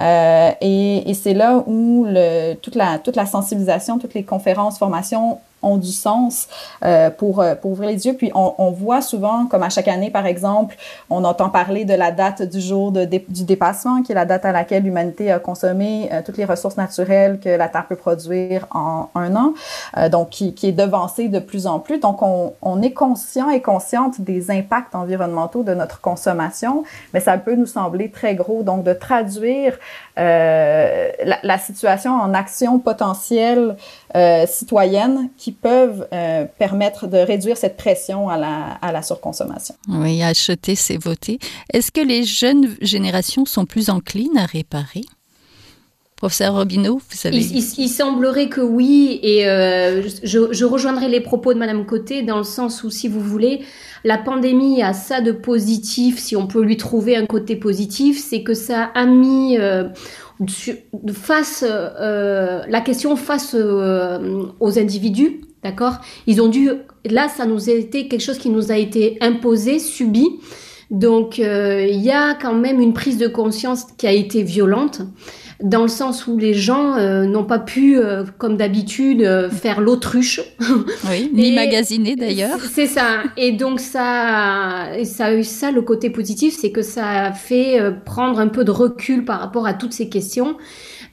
Euh, 0.00 0.52
et, 0.60 1.12
c'est 1.14 1.34
là 1.34 1.62
où 1.66 2.04
le, 2.06 2.54
toute, 2.54 2.74
la, 2.76 2.98
toute 2.98 3.16
la 3.16 3.26
sensibilisation, 3.26 3.98
toutes 3.98 4.14
les 4.14 4.22
conférences, 4.22 4.78
formations 4.78 5.40
ont 5.62 5.76
du 5.76 5.92
sens 5.92 6.48
euh, 6.84 7.10
pour, 7.10 7.40
euh, 7.40 7.54
pour 7.54 7.72
ouvrir 7.72 7.90
les 7.90 8.06
yeux. 8.06 8.14
Puis 8.14 8.30
on, 8.34 8.54
on, 8.58 8.70
voit 8.70 9.02
souvent, 9.02 9.46
comme 9.46 9.62
à 9.62 9.70
chaque 9.70 9.88
année 9.88 10.10
par 10.10 10.26
exemple, 10.26 10.76
on 11.10 11.24
entend 11.24 11.48
parler 11.48 11.84
de 11.84 11.94
la 11.94 12.12
date 12.12 12.42
du 12.42 12.60
jour 12.60 12.92
de, 12.92 13.04
du 13.04 13.44
dépassement, 13.44 14.02
qui 14.02 14.12
est 14.12 14.14
la 14.14 14.24
date 14.24 14.44
à 14.44 14.52
laquelle 14.52 14.84
l'humanité 14.84 15.32
a 15.32 15.38
consommé 15.38 16.08
euh, 16.12 16.22
toutes 16.24 16.36
les 16.36 16.44
ressources 16.44 16.76
naturelles 16.76 17.40
que 17.42 17.48
la 17.48 17.68
Terre 17.68 17.86
peut 17.88 17.96
produire 17.96 18.66
en 18.70 19.08
un 19.14 19.34
an, 19.34 19.54
euh, 19.96 20.08
donc 20.08 20.30
qui, 20.30 20.54
qui 20.54 20.68
est 20.68 20.72
devancée 20.72 21.28
de 21.28 21.38
plus 21.38 21.66
en 21.66 21.80
plus. 21.80 21.98
Donc 21.98 22.22
on, 22.22 22.54
on 22.62 22.82
est 22.82 22.92
conscient 22.92 23.50
et 23.50 23.60
consciente 23.60 24.20
des 24.20 24.50
impacts 24.50 24.94
environnementaux 24.94 25.62
de 25.62 25.74
notre 25.74 26.00
consommation, 26.00 26.84
mais 27.12 27.20
ça 27.20 27.36
peut 27.38 27.54
nous 27.54 27.66
sembler 27.66 28.10
très 28.10 28.34
gros. 28.34 28.62
Donc 28.62 28.84
de 28.84 28.92
traduire 28.92 29.74
euh, 30.18 31.10
la, 31.24 31.38
la, 31.42 31.58
situation 31.58 32.12
en 32.12 32.34
action 32.34 32.78
potentielle 32.78 33.76
euh, 34.16 34.46
citoyennes 34.46 35.30
qui 35.36 35.52
peuvent 35.52 36.06
euh, 36.12 36.46
permettre 36.58 37.06
de 37.06 37.18
réduire 37.18 37.56
cette 37.56 37.76
pression 37.76 38.28
à 38.28 38.38
la, 38.38 38.78
à 38.80 38.92
la 38.92 39.02
surconsommation. 39.02 39.74
Oui, 39.88 40.22
acheter, 40.22 40.74
c'est 40.74 40.96
voter. 40.96 41.38
Est-ce 41.72 41.92
que 41.92 42.00
les 42.00 42.24
jeunes 42.24 42.74
générations 42.80 43.44
sont 43.44 43.66
plus 43.66 43.90
enclines 43.90 44.38
à 44.38 44.46
réparer? 44.46 45.02
Professeur 46.18 46.54
Robineau, 46.54 46.94
vous 46.96 47.16
savez. 47.16 47.36
Il, 47.36 47.58
il, 47.58 47.64
il, 47.78 47.88
semblerait 47.88 48.48
que 48.48 48.60
oui, 48.60 49.20
et 49.22 49.46
euh, 49.46 50.02
je, 50.24 50.52
je, 50.52 50.64
rejoindrai 50.64 51.08
les 51.08 51.20
propos 51.20 51.54
de 51.54 51.60
Madame 51.60 51.86
Côté 51.86 52.22
dans 52.22 52.38
le 52.38 52.44
sens 52.44 52.82
où, 52.82 52.90
si 52.90 53.06
vous 53.06 53.20
voulez, 53.20 53.62
la 54.02 54.18
pandémie 54.18 54.82
a 54.82 54.94
ça 54.94 55.20
de 55.20 55.30
positif, 55.30 56.18
si 56.18 56.34
on 56.34 56.48
peut 56.48 56.62
lui 56.62 56.76
trouver 56.76 57.14
un 57.14 57.24
côté 57.24 57.54
positif, 57.54 58.20
c'est 58.20 58.42
que 58.42 58.54
ça 58.54 58.90
a 58.96 59.06
mis 59.06 59.58
euh, 59.58 59.84
face 61.12 61.64
euh, 61.66 62.62
la 62.68 62.80
question 62.80 63.16
face 63.16 63.54
euh, 63.58 64.44
aux 64.60 64.78
individus, 64.78 65.40
d'accord? 65.62 65.94
Ils 66.26 66.40
ont 66.40 66.48
dû, 66.48 66.70
là, 67.04 67.28
ça 67.28 67.46
nous 67.46 67.68
a 67.68 67.72
été 67.72 68.08
quelque 68.08 68.22
chose 68.22 68.38
qui 68.38 68.50
nous 68.50 68.70
a 68.70 68.76
été 68.76 69.18
imposé, 69.20 69.78
subi. 69.78 70.26
Donc, 70.90 71.38
euh, 71.38 71.86
il 71.86 72.00
y 72.00 72.10
a 72.10 72.34
quand 72.34 72.54
même 72.54 72.80
une 72.80 72.94
prise 72.94 73.18
de 73.18 73.28
conscience 73.28 73.84
qui 73.96 74.06
a 74.06 74.12
été 74.12 74.42
violente. 74.42 75.02
Dans 75.62 75.82
le 75.82 75.88
sens 75.88 76.26
où 76.28 76.38
les 76.38 76.54
gens 76.54 76.96
euh, 76.96 77.24
n'ont 77.24 77.44
pas 77.44 77.58
pu, 77.58 77.98
euh, 77.98 78.24
comme 78.38 78.56
d'habitude, 78.56 79.22
euh, 79.22 79.50
faire 79.50 79.80
l'autruche. 79.80 80.40
Oui, 81.10 81.30
ni 81.34 81.52
magasiner 81.52 82.14
d'ailleurs. 82.14 82.60
C'est 82.72 82.86
ça. 82.86 83.24
Et 83.36 83.52
donc 83.52 83.80
ça, 83.80 84.86
ça 85.02 85.26
a 85.26 85.34
eu 85.34 85.42
ça 85.42 85.72
le 85.72 85.82
côté 85.82 86.10
positif, 86.10 86.56
c'est 86.56 86.70
que 86.70 86.82
ça 86.82 87.24
a 87.24 87.32
fait 87.32 87.80
prendre 88.04 88.38
un 88.38 88.48
peu 88.48 88.64
de 88.64 88.70
recul 88.70 89.24
par 89.24 89.40
rapport 89.40 89.66
à 89.66 89.74
toutes 89.74 89.92
ces 89.92 90.08
questions. 90.08 90.56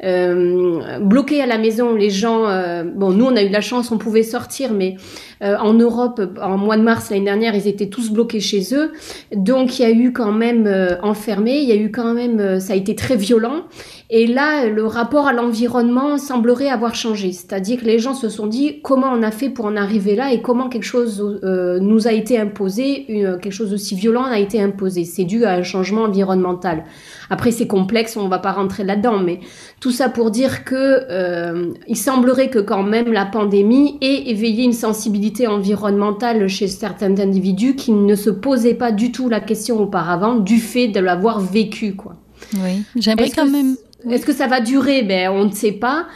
Euh, 0.03 0.99
bloqués 0.99 1.41
à 1.41 1.45
la 1.45 1.57
maison, 1.57 1.95
les 1.95 2.09
gens, 2.09 2.47
euh, 2.47 2.83
bon, 2.83 3.11
nous 3.11 3.25
on 3.25 3.35
a 3.35 3.43
eu 3.43 3.47
de 3.47 3.53
la 3.53 3.61
chance, 3.61 3.91
on 3.91 3.97
pouvait 3.97 4.23
sortir, 4.23 4.73
mais 4.73 4.97
euh, 5.41 5.55
en 5.57 5.73
Europe, 5.73 6.21
en 6.41 6.57
mois 6.57 6.77
de 6.77 6.83
mars 6.83 7.09
l'année 7.09 7.25
dernière, 7.25 7.55
ils 7.55 7.67
étaient 7.67 7.89
tous 7.89 8.11
bloqués 8.11 8.39
chez 8.39 8.73
eux. 8.73 8.91
Donc 9.33 9.79
il 9.79 9.83
y 9.83 9.85
a 9.85 9.91
eu 9.91 10.11
quand 10.11 10.31
même 10.31 10.97
enfermé, 11.01 11.57
il 11.57 11.67
y 11.67 11.71
a 11.71 11.75
eu 11.75 11.91
quand 11.91 12.13
même, 12.13 12.59
ça 12.59 12.73
a 12.73 12.75
été 12.75 12.95
très 12.95 13.15
violent. 13.15 13.63
Et 14.09 14.27
là, 14.27 14.67
le 14.67 14.85
rapport 14.85 15.27
à 15.27 15.33
l'environnement 15.33 16.17
semblerait 16.17 16.69
avoir 16.69 16.93
changé. 16.93 17.31
C'est-à-dire 17.31 17.79
que 17.79 17.85
les 17.85 17.99
gens 17.99 18.13
se 18.13 18.29
sont 18.29 18.47
dit 18.47 18.81
comment 18.81 19.11
on 19.11 19.23
a 19.23 19.31
fait 19.31 19.49
pour 19.49 19.65
en 19.65 19.75
arriver 19.75 20.15
là 20.15 20.31
et 20.31 20.41
comment 20.41 20.69
quelque 20.69 20.83
chose 20.83 21.41
nous 21.43 22.07
a 22.07 22.11
été 22.11 22.39
imposé, 22.39 23.05
quelque 23.41 23.51
chose 23.51 23.73
aussi 23.73 23.95
violent 23.95 24.23
a 24.23 24.39
été 24.39 24.61
imposé. 24.61 25.05
C'est 25.05 25.23
dû 25.23 25.43
à 25.45 25.53
un 25.53 25.63
changement 25.63 26.03
environnemental. 26.03 26.83
Après, 27.29 27.51
c'est 27.51 27.67
complexe, 27.67 28.17
on 28.17 28.27
va 28.27 28.39
pas 28.39 28.51
rentrer 28.51 28.83
là-dedans, 28.83 29.19
mais 29.19 29.39
tout 29.79 29.91
ça 29.91 30.09
pour 30.09 30.31
dire 30.31 30.63
que 30.63 30.75
euh, 31.09 31.73
il 31.87 31.97
semblerait 31.97 32.49
que 32.49 32.59
quand 32.59 32.83
même 32.83 33.11
la 33.11 33.25
pandémie 33.25 33.97
ait 34.01 34.29
éveillé 34.29 34.63
une 34.63 34.73
sensibilité 34.73 35.47
environnementale 35.47 36.47
chez 36.47 36.67
certains 36.67 37.19
individus 37.19 37.75
qui 37.75 37.91
ne 37.91 38.15
se 38.15 38.29
posaient 38.29 38.75
pas 38.75 38.91
du 38.91 39.11
tout 39.11 39.29
la 39.29 39.39
question 39.39 39.79
auparavant 39.79 40.35
du 40.35 40.57
fait 40.57 40.87
de 40.87 40.99
l'avoir 40.99 41.39
vécu, 41.39 41.95
quoi. 41.95 42.15
Oui, 42.53 42.83
j'aimerais 42.95 43.29
quand 43.29 43.49
même. 43.49 43.75
Est-ce 44.09 44.25
que 44.25 44.33
ça 44.33 44.47
va 44.47 44.61
durer? 44.61 45.03
Ben, 45.03 45.29
on 45.29 45.45
ne 45.45 45.51
sait 45.51 45.71
pas 45.71 46.07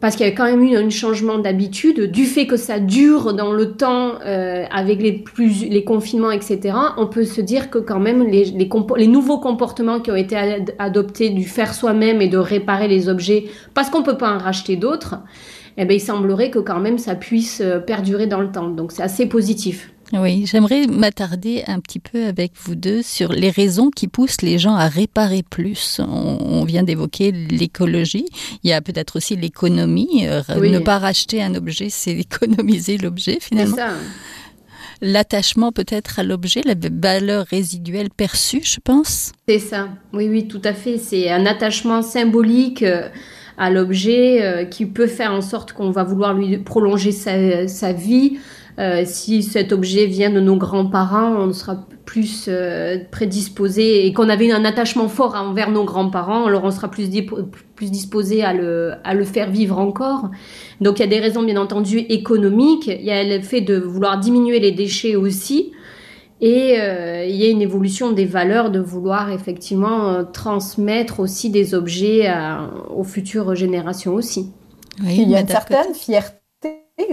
parce 0.00 0.16
qu'il 0.16 0.26
y 0.26 0.28
a 0.28 0.32
quand 0.32 0.44
même 0.44 0.62
eu 0.62 0.76
un 0.76 0.90
changement 0.90 1.38
d'habitude, 1.38 2.10
du 2.10 2.24
fait 2.24 2.46
que 2.46 2.56
ça 2.56 2.80
dure 2.80 3.32
dans 3.34 3.52
le 3.52 3.76
temps 3.76 4.14
euh, 4.24 4.64
avec 4.70 5.00
les, 5.00 5.12
plus, 5.12 5.64
les 5.68 5.84
confinements, 5.84 6.30
etc., 6.30 6.76
on 6.96 7.06
peut 7.06 7.24
se 7.24 7.40
dire 7.40 7.70
que 7.70 7.78
quand 7.78 8.00
même 8.00 8.24
les, 8.24 8.44
les, 8.46 8.68
les 8.96 9.06
nouveaux 9.06 9.38
comportements 9.38 10.00
qui 10.00 10.10
ont 10.10 10.16
été 10.16 10.36
adoptés 10.78 11.30
du 11.30 11.44
faire 11.44 11.72
soi-même 11.72 12.20
et 12.20 12.28
de 12.28 12.38
réparer 12.38 12.88
les 12.88 13.08
objets, 13.08 13.44
parce 13.74 13.88
qu'on 13.88 14.02
peut 14.02 14.18
pas 14.18 14.34
en 14.34 14.38
racheter 14.38 14.76
d'autres, 14.76 15.16
eh 15.78 15.84
ben, 15.84 15.94
il 15.94 16.00
semblerait 16.00 16.50
que 16.50 16.58
quand 16.58 16.80
même 16.80 16.98
ça 16.98 17.14
puisse 17.14 17.60
euh, 17.60 17.78
perdurer 17.78 18.26
dans 18.26 18.40
le 18.40 18.50
temps. 18.50 18.68
Donc 18.68 18.92
c'est 18.92 19.02
assez 19.02 19.26
positif. 19.26 19.92
Oui, 20.12 20.46
j'aimerais 20.46 20.86
m'attarder 20.86 21.64
un 21.66 21.80
petit 21.80 21.98
peu 21.98 22.26
avec 22.26 22.52
vous 22.54 22.74
deux 22.76 23.02
sur 23.02 23.32
les 23.32 23.50
raisons 23.50 23.90
qui 23.90 24.06
poussent 24.06 24.42
les 24.42 24.58
gens 24.58 24.74
à 24.74 24.86
réparer 24.88 25.42
plus. 25.42 26.00
On, 26.00 26.64
vient 26.64 26.84
d'évoquer 26.84 27.32
l'écologie. 27.32 28.26
Il 28.62 28.70
y 28.70 28.72
a 28.72 28.80
peut-être 28.80 29.16
aussi 29.16 29.36
l'économie. 29.36 30.26
Euh, 30.26 30.42
ne 30.48 30.78
pas 30.78 30.98
racheter 30.98 31.42
un 31.42 31.54
objet, 31.54 31.88
c'est 31.90 32.12
économiser 32.18 32.98
l'objet 32.98 33.38
finalement. 33.40 33.76
L'attachement 35.02 35.72
peut-être 35.72 36.20
à 36.20 36.22
l'objet, 36.22 36.62
la 36.64 36.74
valeur 36.74 37.44
résiduelle 37.46 38.08
perçue, 38.10 38.62
je 38.64 38.78
pense. 38.82 39.32
C'est 39.48 39.58
ça. 39.58 39.88
Oui, 40.12 40.28
oui, 40.28 40.48
tout 40.48 40.62
à 40.64 40.72
fait. 40.72 40.98
C'est 40.98 41.30
un 41.30 41.44
attachement 41.44 42.00
symbolique 42.00 42.82
euh, 42.82 43.08
à 43.58 43.70
l'objet 43.70 44.42
euh, 44.42 44.64
qui 44.64 44.86
peut 44.86 45.06
faire 45.06 45.32
en 45.32 45.42
sorte 45.42 45.72
qu'on 45.72 45.90
va 45.90 46.02
vouloir 46.02 46.32
lui 46.32 46.56
prolonger 46.58 47.12
sa, 47.12 47.68
sa 47.68 47.92
vie 47.92 48.38
euh, 48.78 49.04
si 49.06 49.42
cet 49.42 49.72
objet 49.72 50.04
vient 50.04 50.28
de 50.28 50.40
nos 50.40 50.56
grands-parents, 50.56 51.34
on 51.38 51.52
sera 51.52 51.86
plus 52.04 52.46
euh, 52.48 52.98
prédisposé 53.10 54.06
et 54.06 54.12
qu'on 54.12 54.28
avait 54.28 54.52
un 54.52 54.66
attachement 54.66 55.08
fort 55.08 55.34
envers 55.34 55.70
nos 55.70 55.84
grands-parents, 55.84 56.44
alors 56.44 56.64
on 56.64 56.70
sera 56.70 56.90
plus, 56.90 57.08
plus 57.74 57.90
disposé 57.90 58.44
à 58.44 58.52
le, 58.52 58.92
à 59.02 59.14
le 59.14 59.24
faire 59.24 59.50
vivre 59.50 59.78
encore. 59.78 60.30
Donc 60.82 60.98
il 60.98 61.02
y 61.02 61.04
a 61.04 61.08
des 61.08 61.20
raisons 61.20 61.42
bien 61.42 61.56
entendu 61.56 61.98
économiques, 61.98 62.86
il 62.86 63.04
y 63.04 63.10
a 63.10 63.24
le 63.24 63.42
fait 63.42 63.62
de 63.62 63.78
vouloir 63.78 64.20
diminuer 64.20 64.60
les 64.60 64.72
déchets 64.72 65.16
aussi. 65.16 65.72
Et 66.42 66.78
euh, 66.78 67.24
il 67.24 67.34
y 67.34 67.46
a 67.46 67.48
une 67.48 67.62
évolution 67.62 68.12
des 68.12 68.26
valeurs 68.26 68.70
de 68.70 68.78
vouloir 68.78 69.32
effectivement 69.32 70.22
transmettre 70.22 71.18
aussi 71.18 71.48
des 71.48 71.74
objets 71.74 72.30
aux 72.94 73.04
futures 73.04 73.54
générations 73.54 74.12
aussi. 74.12 74.52
Oui, 75.02 75.20
il 75.22 75.30
y 75.30 75.34
a 75.34 75.40
une 75.40 75.48
certaine 75.48 75.94
fierté 75.94 76.36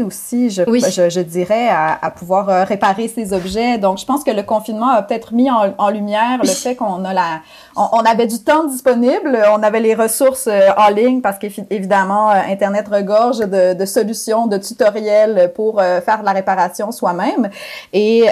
aussi, 0.02 0.50
je, 0.50 0.64
je, 0.66 1.10
je, 1.10 1.20
dirais, 1.20 1.68
à, 1.68 1.98
à, 2.02 2.10
pouvoir 2.12 2.50
euh, 2.50 2.64
réparer 2.64 3.08
ces 3.08 3.34
objets. 3.34 3.78
Donc, 3.78 3.98
je 3.98 4.06
pense 4.06 4.24
que 4.24 4.32
le 4.32 4.44
confinement 4.44 4.90
a 4.90 5.02
peut-être 5.02 5.34
mis 5.34 5.52
en, 5.52 5.74
en 5.78 5.90
lumière 5.90 6.40
le 6.42 6.48
fait 6.48 6.76
qu'on 6.76 7.04
a 7.06 7.14
la, 7.14 7.42
on, 7.76 8.00
avait 8.00 8.28
du 8.28 8.40
temps 8.40 8.64
disponible, 8.66 9.38
on 9.52 9.62
avait 9.62 9.80
les 9.80 9.94
ressources 9.94 10.48
euh, 10.48 10.70
en 10.78 10.90
ligne 10.90 11.22
parce 11.22 11.38
qu'évidemment, 11.38 12.32
euh, 12.32 12.36
Internet 12.50 12.88
regorge 12.88 13.40
de, 13.40 13.74
de, 13.74 13.86
solutions, 13.86 14.48
de 14.48 14.58
tutoriels 14.58 15.52
pour 15.54 15.82
faire 15.82 16.20
de 16.20 16.26
la 16.26 16.32
réparation 16.32 16.92
soi-même. 16.92 17.50
Et 17.92 18.26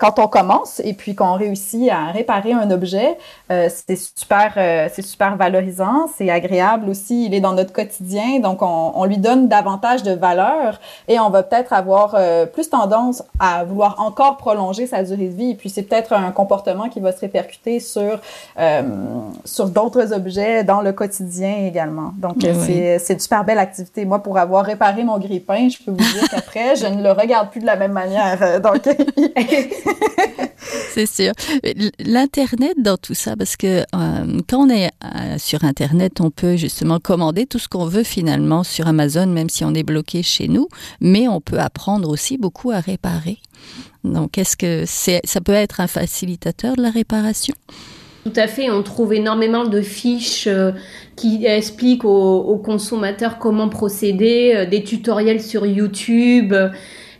quand 0.00 0.18
on 0.18 0.26
commence 0.26 0.80
et 0.84 0.92
puis 0.94 1.14
qu'on 1.14 1.34
réussit 1.34 1.90
à 1.90 2.10
réparer 2.12 2.52
un 2.52 2.70
objet, 2.70 3.16
c'est 3.48 3.96
super, 3.96 4.52
c'est 4.92 5.02
super 5.02 5.36
valorisant, 5.36 6.08
c'est 6.16 6.30
agréable 6.30 6.88
aussi. 6.88 7.26
Il 7.26 7.34
est 7.34 7.40
dans 7.40 7.52
notre 7.52 7.72
quotidien, 7.72 8.40
donc 8.40 8.62
on, 8.62 8.92
on 8.94 9.04
lui 9.04 9.18
donne 9.18 9.48
davantage 9.48 10.02
de 10.02 10.12
valeur 10.12 10.63
et 11.08 11.18
on 11.20 11.30
va 11.30 11.42
peut-être 11.42 11.72
avoir 11.72 12.14
euh, 12.14 12.46
plus 12.46 12.70
tendance 12.70 13.22
à 13.38 13.64
vouloir 13.64 13.96
encore 14.00 14.36
prolonger 14.36 14.86
sa 14.86 15.02
durée 15.02 15.28
de 15.28 15.34
vie. 15.34 15.50
Et 15.50 15.54
puis 15.54 15.70
c'est 15.70 15.82
peut-être 15.82 16.12
un 16.12 16.30
comportement 16.30 16.88
qui 16.88 17.00
va 17.00 17.12
se 17.12 17.20
répercuter 17.20 17.80
sur 17.80 18.20
euh, 18.58 18.82
sur 19.44 19.68
d'autres 19.68 20.12
objets 20.12 20.64
dans 20.64 20.80
le 20.80 20.92
quotidien 20.92 21.66
également. 21.66 22.12
Donc 22.16 22.36
c'est 22.40 22.98
c'est 22.98 23.14
une 23.14 23.20
super 23.20 23.44
belle 23.44 23.58
activité. 23.58 24.04
Moi, 24.04 24.22
pour 24.22 24.38
avoir 24.38 24.64
réparé 24.64 25.04
mon 25.04 25.18
grille-pain, 25.18 25.68
je 25.68 25.78
peux 25.84 25.90
vous 25.90 25.96
dire 25.96 26.28
qu'après, 26.30 26.76
je 26.76 26.86
ne 26.86 27.02
le 27.02 27.12
regarde 27.12 27.50
plus 27.50 27.60
de 27.60 27.66
la 27.66 27.76
même 27.76 27.92
manière. 27.92 28.60
Donc 28.60 28.82
c'est 30.94 31.06
sûr. 31.06 31.32
L'internet 31.98 32.74
dans 32.78 32.96
tout 32.96 33.14
ça, 33.14 33.36
parce 33.36 33.56
que 33.56 33.80
euh, 33.80 34.40
quand 34.48 34.66
on 34.66 34.70
est 34.70 34.90
sur 35.38 35.64
internet, 35.64 36.20
on 36.20 36.30
peut 36.30 36.56
justement 36.56 36.98
commander 37.00 37.46
tout 37.46 37.58
ce 37.58 37.68
qu'on 37.68 37.86
veut 37.86 38.02
finalement 38.02 38.62
sur 38.62 38.86
Amazon, 38.86 39.26
même 39.26 39.48
si 39.48 39.64
on 39.64 39.74
est 39.74 39.82
bloqué 39.82 40.22
chez 40.22 40.48
nous 40.48 40.53
mais 41.00 41.28
on 41.28 41.40
peut 41.40 41.58
apprendre 41.58 42.08
aussi 42.08 42.38
beaucoup 42.38 42.70
à 42.70 42.80
réparer. 42.80 43.38
Donc, 44.04 44.38
est-ce 44.38 44.56
que 44.56 44.84
ça 44.86 45.40
peut 45.40 45.52
être 45.52 45.80
un 45.80 45.86
facilitateur 45.86 46.76
de 46.76 46.82
la 46.82 46.90
réparation? 46.90 47.54
Tout 48.24 48.32
à 48.36 48.46
fait, 48.46 48.70
on 48.70 48.82
trouve 48.82 49.12
énormément 49.12 49.64
de 49.64 49.82
fiches 49.82 50.46
euh, 50.46 50.72
qui 51.14 51.44
expliquent 51.44 52.06
aux, 52.06 52.56
consommateurs 52.56 53.38
comment 53.38 53.68
procéder, 53.68 54.52
euh, 54.54 54.66
des 54.66 54.82
tutoriels 54.82 55.42
sur 55.42 55.66
YouTube. 55.66 56.54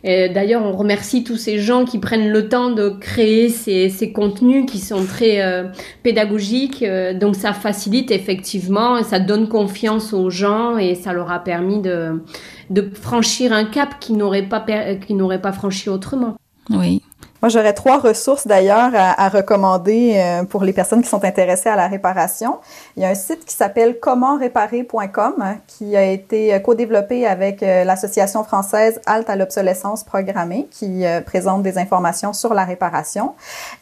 D'ailleurs, 0.05 0.63
on 0.63 0.73
remercie 0.73 1.23
tous 1.23 1.37
ces 1.37 1.57
gens 1.57 1.83
qui 1.83 1.97
prennent 1.97 2.29
le 2.29 2.47
temps 2.47 2.69
de 2.69 2.89
créer 2.89 3.49
ces, 3.49 4.11
contenus 4.13 4.67
qui 4.67 4.77
sont 4.77 5.03
très 5.03 5.41
euh, 5.41 5.63
pédagogiques. 6.03 6.83
Euh, 6.83 7.17
donc, 7.17 7.35
ça 7.35 7.53
facilite 7.53 8.11
effectivement, 8.11 9.01
ça 9.01 9.19
donne 9.19 9.49
confiance 9.49 10.13
aux 10.13 10.29
gens 10.29 10.77
et 10.77 10.93
ça 10.93 11.11
leur 11.11 11.31
a 11.31 11.43
permis 11.43 11.81
de, 11.81 12.21
de 12.69 12.89
franchir 12.93 13.53
un 13.53 13.65
cap 13.65 13.99
qu'ils 13.99 14.17
n'auraient 14.17 14.47
pas, 14.47 14.65
n'auraient 15.09 15.41
pas 15.41 15.51
franchi 15.51 15.89
autrement. 15.89 16.35
Oui. 16.69 17.01
Moi, 17.41 17.49
j'aurais 17.49 17.73
trois 17.73 17.99
ressources 17.99 18.47
d'ailleurs 18.47 18.91
à, 18.95 19.29
recommander 19.29 20.13
euh, 20.15 20.45
pour 20.45 20.63
les 20.63 20.73
personnes 20.73 21.03
qui 21.03 21.09
sont 21.09 21.23
intéressées 21.23 21.69
à 21.69 21.75
la 21.75 21.87
réparation. 21.87 22.57
Il 22.97 23.03
y 23.03 23.05
a 23.05 23.09
un 23.09 23.13
site 23.13 23.45
qui 23.45 23.53
s'appelle 23.53 23.99
commentréparer.com 23.99 25.57
qui 25.67 25.95
a 25.95 26.03
été 26.05 26.59
co-développé 26.63 27.27
avec 27.27 27.61
euh, 27.61 27.83
l'association 27.83 28.43
française 28.43 28.99
Halte 29.05 29.29
à 29.29 29.35
l'obsolescence 29.35 30.03
programmée 30.03 30.67
qui 30.71 31.05
euh, 31.05 31.21
présente 31.21 31.61
des 31.61 31.77
informations 31.77 32.33
sur 32.33 32.55
la 32.55 32.65
réparation. 32.65 33.33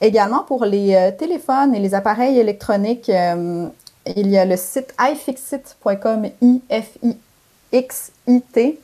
Également 0.02 0.44
pour 0.44 0.66
les 0.66 1.14
téléphones 1.18 1.74
et 1.74 1.80
les 1.80 1.96
appareils 1.96 2.40
électroniques, 2.40 3.10
il 3.10 4.28
y 4.28 4.38
a 4.38 4.44
le 4.44 4.58
site 4.58 4.94
ifixit.com, 5.00 6.26
I-F-I-X-I-T 6.42 7.33
euh, 7.74 8.80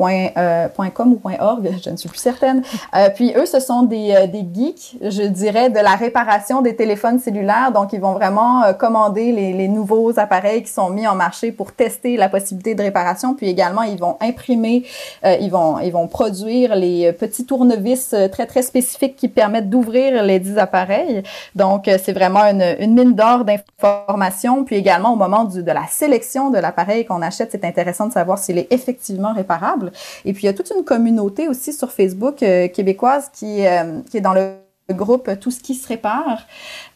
.com 0.00 1.12
ou 1.12 1.30
.org, 1.40 1.68
je 1.84 1.90
ne 1.90 1.96
suis 1.96 2.08
plus 2.08 2.18
certaine. 2.18 2.62
Euh, 2.96 3.08
puis 3.14 3.32
eux, 3.36 3.46
ce 3.46 3.60
sont 3.60 3.82
des, 3.82 4.14
euh, 4.14 4.26
des 4.26 4.46
geeks, 4.52 4.96
je 5.02 5.22
dirais, 5.22 5.70
de 5.70 5.78
la 5.78 5.94
réparation 5.94 6.62
des 6.62 6.74
téléphones 6.76 7.18
cellulaires. 7.18 7.72
Donc, 7.72 7.92
ils 7.92 8.00
vont 8.00 8.14
vraiment 8.14 8.72
commander 8.74 9.32
les, 9.32 9.52
les, 9.52 9.68
nouveaux 9.68 10.18
appareils 10.18 10.62
qui 10.62 10.70
sont 10.70 10.90
mis 10.90 11.06
en 11.06 11.14
marché 11.14 11.52
pour 11.52 11.72
tester 11.72 12.16
la 12.16 12.28
possibilité 12.28 12.74
de 12.74 12.82
réparation. 12.82 13.34
Puis 13.34 13.48
également, 13.48 13.82
ils 13.82 13.98
vont 13.98 14.16
imprimer, 14.20 14.84
ils 15.24 15.50
vont 15.50 15.78
ils 15.78 15.92
vont 15.92 16.08
produire 16.08 16.74
les 16.74 17.12
petits 17.12 17.46
tournevis 17.46 18.14
très 18.32 18.46
très 18.46 18.62
spécifiques 18.62 19.16
qui 19.16 19.28
permettent 19.28 19.70
d'ouvrir 19.70 20.22
les 20.22 20.40
10 20.40 20.58
appareils. 20.58 21.22
Donc, 21.54 21.84
c'est 21.86 22.12
vraiment 22.12 22.40
une, 22.40 22.64
une 22.80 22.94
mine 22.94 23.14
d'or 23.14 23.44
d'informations. 23.44 24.64
Puis 24.64 24.76
également, 24.76 25.12
au 25.12 25.16
moment 25.16 25.44
du, 25.44 25.62
de 25.62 25.72
la 25.72 25.86
sélection 25.86 26.50
de 26.50 26.58
l'appareil 26.58 27.04
qu'on 27.04 27.22
achète, 27.22 27.50
c'est 27.52 27.64
intéressant 27.64 28.06
de 28.06 28.12
savoir 28.12 28.38
s'il 28.38 28.58
est 28.58 28.72
effectivement 28.72 29.32
réparable. 29.32 29.89
Et 30.24 30.32
puis, 30.32 30.44
il 30.44 30.46
y 30.46 30.48
a 30.48 30.52
toute 30.52 30.70
une 30.76 30.84
communauté 30.84 31.48
aussi 31.48 31.72
sur 31.72 31.90
Facebook 31.90 32.42
euh, 32.42 32.68
québécoise 32.68 33.30
qui, 33.32 33.66
euh, 33.66 34.00
qui 34.10 34.16
est 34.18 34.20
dans 34.20 34.34
le 34.34 34.59
groupe 34.92 35.30
Tout 35.40 35.50
ce 35.50 35.60
qui 35.60 35.74
se 35.74 35.86
répare. 35.88 36.46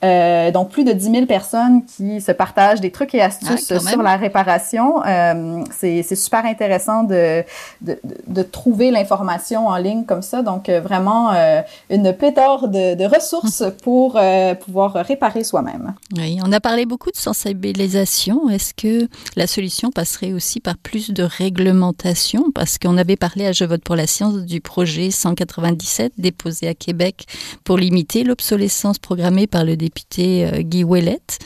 Euh, 0.05 0.51
donc, 0.51 0.71
plus 0.71 0.85
de 0.85 0.93
10 0.93 1.11
000 1.11 1.27
personnes 1.27 1.85
qui 1.85 2.21
se 2.21 2.33
partagent 2.33 2.81
des 2.81 2.91
trucs 2.91 3.15
et 3.15 3.23
astuces 3.23 3.73
Ah, 3.73 3.81
sur 3.81 4.03
la 4.03 4.17
réparation. 4.17 5.03
Euh, 5.07 5.65
c'est 5.71 6.03
super 6.15 6.45
intéressant 6.45 7.05
de, 7.05 7.43
de, 7.81 7.99
de 8.27 8.43
trouver 8.43 8.91
l'information 8.91 9.69
en 9.69 9.77
ligne 9.77 10.05
comme 10.05 10.23
ça. 10.23 10.43
Donc, 10.43 10.69
euh, 10.69 10.81
vraiment, 10.81 11.33
euh, 11.33 11.63
une 11.91 12.13
pléthore 12.13 12.69
de, 12.69 12.95
de 12.95 13.05
ressources 13.05 13.63
pour 13.83 14.17
euh, 14.17 14.55
pouvoir 14.55 14.95
réparer 14.95 15.45
soi-même. 15.45 15.95
Oui, 16.17 16.39
on 16.45 16.53
a 16.53 16.61
parlé 16.61 16.87
beaucoup 16.87 17.11
de 17.11 17.17
sensibilisation. 17.17 18.49
Est-ce 18.51 18.75
que 18.75 19.09
la 19.37 19.47
solution 19.47 19.91
passerait 19.91 20.33
aussi 20.33 20.61
par 20.61 20.77
plus 20.77 21.11
de 21.11 21.23
réglementation? 21.23 22.51
Parce 22.55 22.79
qu'on 22.79 22.97
avait 22.97 23.17
parlé 23.17 23.47
à 23.47 23.53
Je 23.53 23.65
vote 23.65 23.83
pour 23.83 23.97
la 23.97 24.07
science 24.07 24.35
du 24.45 24.61
projet 24.61 25.11
197 25.11 26.13
déposé 26.19 26.69
à 26.69 26.75
Québec 26.75 27.27
pour 27.65 27.77
limiter 27.85 28.25
l'obsolescence 28.25 28.99
programmée 28.99 29.47
par 29.47 29.65
le 29.65 29.77
député 29.77 30.47
euh, 30.47 30.63
Guy 30.63 30.85
Ouellette. 30.85 31.39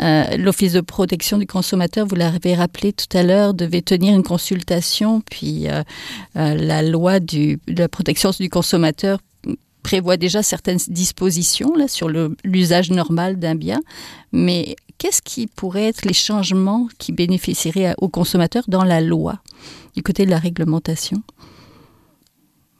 Euh, 0.00 0.36
L'Office 0.36 0.72
de 0.72 0.80
protection 0.80 1.38
du 1.38 1.46
consommateur, 1.46 2.06
vous 2.06 2.16
l'avez 2.16 2.54
rappelé 2.54 2.92
tout 2.92 3.14
à 3.16 3.22
l'heure, 3.22 3.54
devait 3.54 3.82
tenir 3.82 4.14
une 4.14 4.22
consultation, 4.22 5.22
puis 5.30 5.68
euh, 5.68 5.82
la 6.34 6.82
loi 6.82 7.18
de 7.18 7.58
la 7.66 7.88
protection 7.88 8.30
du 8.38 8.50
consommateur 8.50 9.18
prévoit 9.82 10.16
déjà 10.16 10.42
certaines 10.42 10.80
dispositions 10.88 11.72
sur 11.86 12.10
l'usage 12.44 12.90
normal 12.90 13.38
d'un 13.38 13.54
bien, 13.54 13.80
mais 14.32 14.76
qu'est-ce 14.98 15.22
qui 15.22 15.46
pourrait 15.46 15.84
être 15.84 16.04
les 16.04 16.12
changements 16.12 16.88
qui 16.98 17.12
bénéficieraient 17.12 17.94
aux 17.98 18.08
consommateurs 18.08 18.64
dans 18.68 18.84
la 18.84 19.00
loi, 19.00 19.38
du 19.94 20.02
côté 20.02 20.26
de 20.26 20.30
la 20.30 20.38
réglementation? 20.38 21.22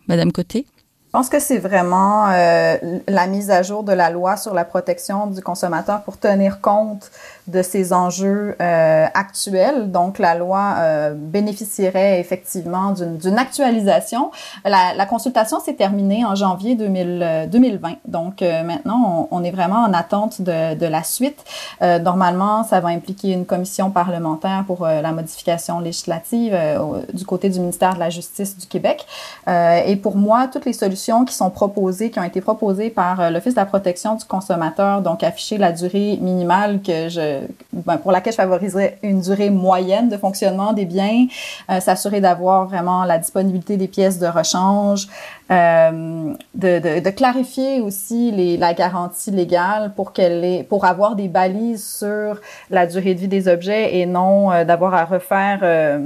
Madame 0.09 0.33
Côté 0.33 0.67
Je 1.07 1.11
pense 1.13 1.29
que 1.31 1.39
c'est 1.39 1.59
vraiment 1.59 2.29
euh, 2.29 2.77
la 3.09 3.27
mise 3.27 3.51
à 3.51 3.63
jour 3.63 3.85
de 3.85 3.93
la 3.93 4.11
loi 4.11 4.37
sur 4.37 4.53
la 4.53 4.65
protection 4.65 5.29
du 5.29 5.41
consommateur 5.41 6.03
pour 6.03 6.19
tenir 6.19 6.61
compte 6.61 7.11
de 7.49 7.63
ces 7.63 7.93
enjeux 7.93 8.57
euh, 8.61 9.07
actuels. 9.15 9.91
Donc, 9.91 10.19
la 10.19 10.35
loi 10.35 10.75
euh, 10.79 11.15
bénéficierait 11.15 12.21
effectivement 12.21 12.93
d'une 12.93 13.39
actualisation. 13.39 14.31
La, 14.65 14.95
la 14.95 15.07
consultation 15.07 15.61
s'est 15.61 15.75
terminée 15.75 16.25
en 16.25 16.35
janvier 16.35 16.75
2000, 16.75 17.21
euh, 17.23 17.47
2020. 17.47 17.95
Donc, 18.07 18.43
euh, 18.43 18.63
maintenant, 18.63 19.29
on, 19.31 19.39
on 19.39 19.45
est 19.45 19.51
vraiment 19.51 19.85
en 19.85 19.93
attente 19.93 20.41
de, 20.43 20.75
de 20.75 20.87
la 20.87 21.03
suite. 21.03 21.45
Euh, 21.83 21.99
normalement, 21.99 22.65
ça 22.65 22.81
va 22.81 22.89
impliquer 22.89 23.33
une 23.33 23.47
commission 23.47 23.91
parlementaire 23.91 24.65
pour 24.67 24.85
euh, 24.85 25.01
la 25.01 25.13
modification 25.13 25.81
législative 25.81 26.53
euh, 26.55 27.03
du 27.13 27.25
côté 27.25 27.49
du 27.49 27.61
ministère 27.61 27.95
de 27.95 28.01
la 28.01 28.11
Justice 28.11 28.57
du 28.59 28.67
Québec. 28.67 29.07
Euh, 29.49 29.81
et 29.87 29.97
pour 29.97 30.17
moi, 30.17 30.49
toutes 30.53 30.65
les 30.65 30.73
solutions 30.73 31.25
qui 31.25 31.35
sont 31.35 31.51
proposées, 31.51 32.11
qui 32.11 32.19
ont 32.19 32.25
été 32.25 32.41
proposées 32.41 32.91
par 32.91 33.21
euh, 33.21 33.31
l'Office 33.31 33.55
de 33.55 33.61
la 33.61 33.67
protection 33.67 34.15
du 34.15 34.25
consommateur, 34.25 35.03
donc 35.03 35.23
afficher 35.23 35.59
la 35.59 35.73
durée 35.73 36.19
minimale 36.21 36.81
que 36.83 37.09
je, 37.09 37.36
ben, 37.73 37.99
pour 37.99 38.13
laquelle 38.13 38.33
je 38.33 38.37
favoriserais 38.37 38.99
une 39.03 39.21
durée 39.21 39.51
moyenne 39.51 40.09
de 40.09 40.17
fonctionnement 40.17 40.73
des 40.73 40.85
biens, 40.85 41.27
euh, 41.71 41.81
s'assurer 41.81 42.21
d'avoir 42.21 42.67
vraiment 42.67 43.05
la 43.05 43.19
disponibilité 43.19 43.77
des 43.77 43.89
pièces 43.89 44.19
de 44.19 44.27
rechange, 44.27 45.09
euh, 45.51 46.35
de, 46.55 47.11
clarifier 47.11 47.81
aussi 47.81 48.57
la 48.57 48.75
garantie 48.75 49.31
légale 49.31 49.93
pour 49.95 50.13
qu'elle 50.13 50.65
pour 50.65 50.85
avoir 50.85 51.15
des 51.15 51.29
balises 51.29 51.87
sur 51.99 52.41
la 52.71 52.87
durée 52.87 53.15
de 53.15 53.21
vie 53.21 53.29
des 53.29 53.49
objets 53.49 53.97
et 53.97 54.07
non 54.07 54.51
euh, 54.51 54.65
d'avoir 54.65 54.95
à 54.95 55.05
refaire 55.05 55.61
euh, 55.63 55.99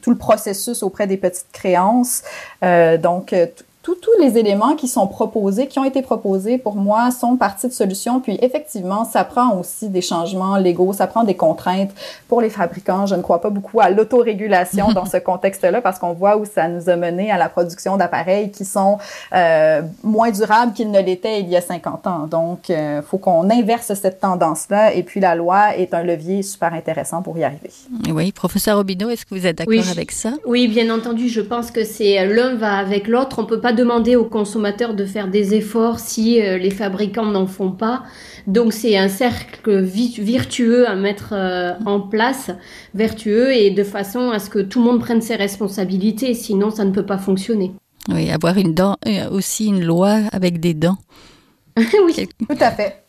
tout 0.00 0.10
le 0.10 0.16
processus 0.16 0.82
auprès 0.82 1.06
des 1.06 1.16
petites 1.16 1.50
créances. 1.52 2.22
Euh, 2.62 2.96
donc, 2.98 3.32
euh, 3.32 3.46
tous 3.84 3.96
tous 3.96 4.18
les 4.18 4.38
éléments 4.38 4.76
qui 4.76 4.88
sont 4.88 5.06
proposés, 5.06 5.66
qui 5.66 5.78
ont 5.78 5.84
été 5.84 6.00
proposés 6.00 6.56
pour 6.56 6.74
moi, 6.74 7.10
sont 7.10 7.36
partie 7.36 7.68
de 7.68 7.72
solutions. 7.72 8.18
Puis 8.18 8.38
effectivement, 8.40 9.04
ça 9.04 9.24
prend 9.24 9.58
aussi 9.58 9.90
des 9.90 10.00
changements 10.00 10.56
légaux, 10.56 10.94
ça 10.94 11.06
prend 11.06 11.22
des 11.22 11.34
contraintes 11.34 11.90
pour 12.26 12.40
les 12.40 12.48
fabricants. 12.48 13.04
Je 13.04 13.14
ne 13.14 13.20
crois 13.20 13.42
pas 13.42 13.50
beaucoup 13.50 13.80
à 13.80 13.90
l'autorégulation 13.90 14.92
dans 14.92 15.04
ce 15.04 15.16
contexte-là 15.30 15.82
parce 15.82 15.98
qu'on 15.98 16.14
voit 16.14 16.38
où 16.38 16.46
ça 16.46 16.66
nous 16.66 16.88
a 16.88 16.96
mené 16.96 17.30
à 17.30 17.36
la 17.36 17.50
production 17.50 17.98
d'appareils 17.98 18.50
qui 18.50 18.64
sont 18.64 18.96
euh, 19.34 19.82
moins 20.02 20.30
durables 20.30 20.72
qu'ils 20.72 20.90
ne 20.90 21.00
l'étaient 21.00 21.40
il 21.40 21.50
y 21.50 21.56
a 21.56 21.60
50 21.60 22.06
ans. 22.06 22.26
Donc, 22.26 22.70
il 22.70 23.02
faut 23.06 23.18
qu'on 23.18 23.50
inverse 23.50 23.92
cette 23.92 24.18
tendance-là. 24.18 24.94
Et 24.94 25.02
puis, 25.02 25.20
la 25.20 25.34
loi 25.34 25.76
est 25.76 25.92
un 25.92 26.02
levier 26.02 26.42
super 26.42 26.72
intéressant 26.72 27.20
pour 27.20 27.36
y 27.36 27.44
arriver. 27.44 27.70
Oui, 28.10 28.32
professeur 28.32 28.78
Robineau, 28.78 29.10
est-ce 29.10 29.26
que 29.26 29.34
vous 29.34 29.46
êtes 29.46 29.58
d'accord 29.58 29.74
Oui, 29.74 29.84
avec 29.90 30.10
ça? 30.10 30.30
Oui, 30.46 30.68
bien 30.68 30.88
entendu, 30.94 31.28
je 31.28 31.42
pense 31.42 31.70
que 31.70 31.84
c'est 31.84 32.26
l'un 32.26 32.54
va 32.54 32.78
avec 32.78 33.08
l'autre. 33.08 33.40
On 33.40 33.44
peut 33.44 33.60
pas 33.60 33.73
demander 33.74 34.16
aux 34.16 34.24
consommateurs 34.24 34.94
de 34.94 35.04
faire 35.04 35.28
des 35.28 35.54
efforts 35.54 35.98
si 35.98 36.40
euh, 36.40 36.56
les 36.58 36.70
fabricants 36.70 37.26
n'en 37.26 37.46
font 37.46 37.70
pas. 37.70 38.04
Donc 38.46 38.72
c'est 38.72 38.96
un 38.96 39.08
cercle 39.08 39.82
vi- 39.82 40.18
virtueux 40.20 40.88
à 40.88 40.94
mettre 40.94 41.30
euh, 41.32 41.72
en 41.86 42.00
place, 42.00 42.50
vertueux 42.94 43.52
et 43.52 43.70
de 43.70 43.84
façon 43.84 44.30
à 44.30 44.38
ce 44.38 44.48
que 44.50 44.58
tout 44.60 44.78
le 44.80 44.86
monde 44.86 45.00
prenne 45.00 45.20
ses 45.20 45.36
responsabilités. 45.36 46.34
Sinon, 46.34 46.70
ça 46.70 46.84
ne 46.84 46.90
peut 46.90 47.06
pas 47.06 47.18
fonctionner. 47.18 47.72
Oui, 48.08 48.30
avoir 48.30 48.56
une 48.58 48.74
dent, 48.74 48.96
euh, 49.06 49.30
aussi 49.30 49.66
une 49.66 49.84
loi 49.84 50.18
avec 50.32 50.60
des 50.60 50.74
dents. 50.74 50.98
oui. 51.76 52.28
Tout 52.48 52.56
à 52.60 52.70
fait. 52.70 53.03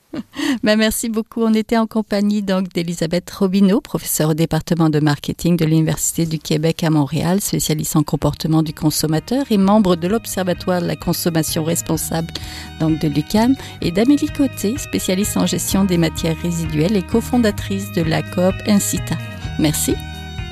Ben, 0.63 0.77
merci 0.77 1.09
beaucoup. 1.09 1.43
On 1.43 1.53
était 1.53 1.77
en 1.77 1.85
compagnie 1.87 2.41
donc 2.41 2.69
d'Elisabeth 2.69 3.29
Robineau, 3.29 3.81
professeure 3.81 4.31
au 4.31 4.33
département 4.33 4.89
de 4.89 4.99
marketing 4.99 5.57
de 5.57 5.65
l'Université 5.65 6.25
du 6.25 6.39
Québec 6.39 6.83
à 6.83 6.89
Montréal, 6.89 7.41
spécialiste 7.41 7.95
en 7.95 8.03
comportement 8.03 8.63
du 8.63 8.73
consommateur 8.73 9.45
et 9.49 9.57
membre 9.57 9.95
de 9.95 10.07
l'Observatoire 10.07 10.81
de 10.81 10.87
la 10.87 10.95
consommation 10.95 11.63
responsable 11.63 12.33
donc 12.79 12.99
de 12.99 13.07
l'UCAM, 13.07 13.55
et 13.81 13.91
d'Amélie 13.91 14.29
Côté, 14.29 14.77
spécialiste 14.77 15.37
en 15.37 15.45
gestion 15.45 15.85
des 15.85 15.97
matières 15.97 16.37
résiduelles 16.41 16.95
et 16.95 17.03
cofondatrice 17.03 17.91
de 17.91 18.01
la 18.01 18.21
coop 18.21 18.55
Incita. 18.67 19.15
Merci. 19.59 19.95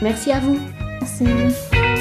Merci 0.01 0.31
à 0.31 0.39
vous. 0.39 0.59
Merci. 1.01 1.92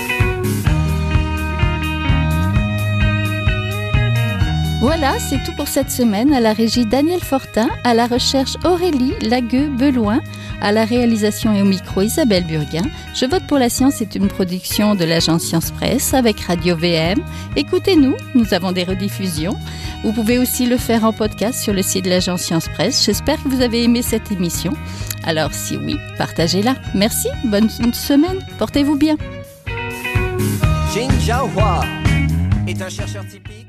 Voilà, 4.82 5.20
c'est 5.20 5.40
tout 5.44 5.52
pour 5.56 5.68
cette 5.68 5.92
semaine. 5.92 6.34
À 6.34 6.40
la 6.40 6.52
régie 6.52 6.84
Daniel 6.84 7.20
Fortin, 7.20 7.68
à 7.84 7.94
la 7.94 8.08
recherche 8.08 8.56
Aurélie 8.64 9.14
Lagueux-Beloin, 9.20 10.20
à 10.60 10.72
la 10.72 10.84
réalisation 10.84 11.54
et 11.54 11.62
au 11.62 11.64
micro 11.64 12.02
Isabelle 12.02 12.44
Burguin. 12.44 12.82
Je 13.14 13.24
vote 13.26 13.46
pour 13.46 13.58
la 13.58 13.68
science 13.68 14.00
est 14.00 14.16
une 14.16 14.26
production 14.26 14.96
de 14.96 15.04
l'agence 15.04 15.44
Science 15.44 15.70
Presse 15.70 16.14
avec 16.14 16.40
Radio 16.40 16.74
VM. 16.74 17.20
Écoutez-nous, 17.54 18.16
nous 18.34 18.54
avons 18.54 18.72
des 18.72 18.82
rediffusions. 18.82 19.54
Vous 20.02 20.12
pouvez 20.12 20.40
aussi 20.40 20.66
le 20.66 20.76
faire 20.76 21.04
en 21.04 21.12
podcast 21.12 21.62
sur 21.62 21.72
le 21.72 21.82
site 21.82 22.06
de 22.06 22.10
l'agence 22.10 22.42
Science 22.42 22.66
Presse. 22.66 23.04
J'espère 23.06 23.40
que 23.40 23.50
vous 23.50 23.62
avez 23.62 23.84
aimé 23.84 24.02
cette 24.02 24.32
émission. 24.32 24.72
Alors 25.22 25.54
si 25.54 25.76
oui, 25.76 25.96
partagez-la. 26.18 26.74
Merci, 26.96 27.28
bonne 27.44 27.70
semaine, 27.70 28.40
portez-vous 28.58 28.96
bien. 28.96 29.16
Est 32.66 32.82
un 32.82 32.88
chercheur 32.88 33.24
typique. 33.28 33.61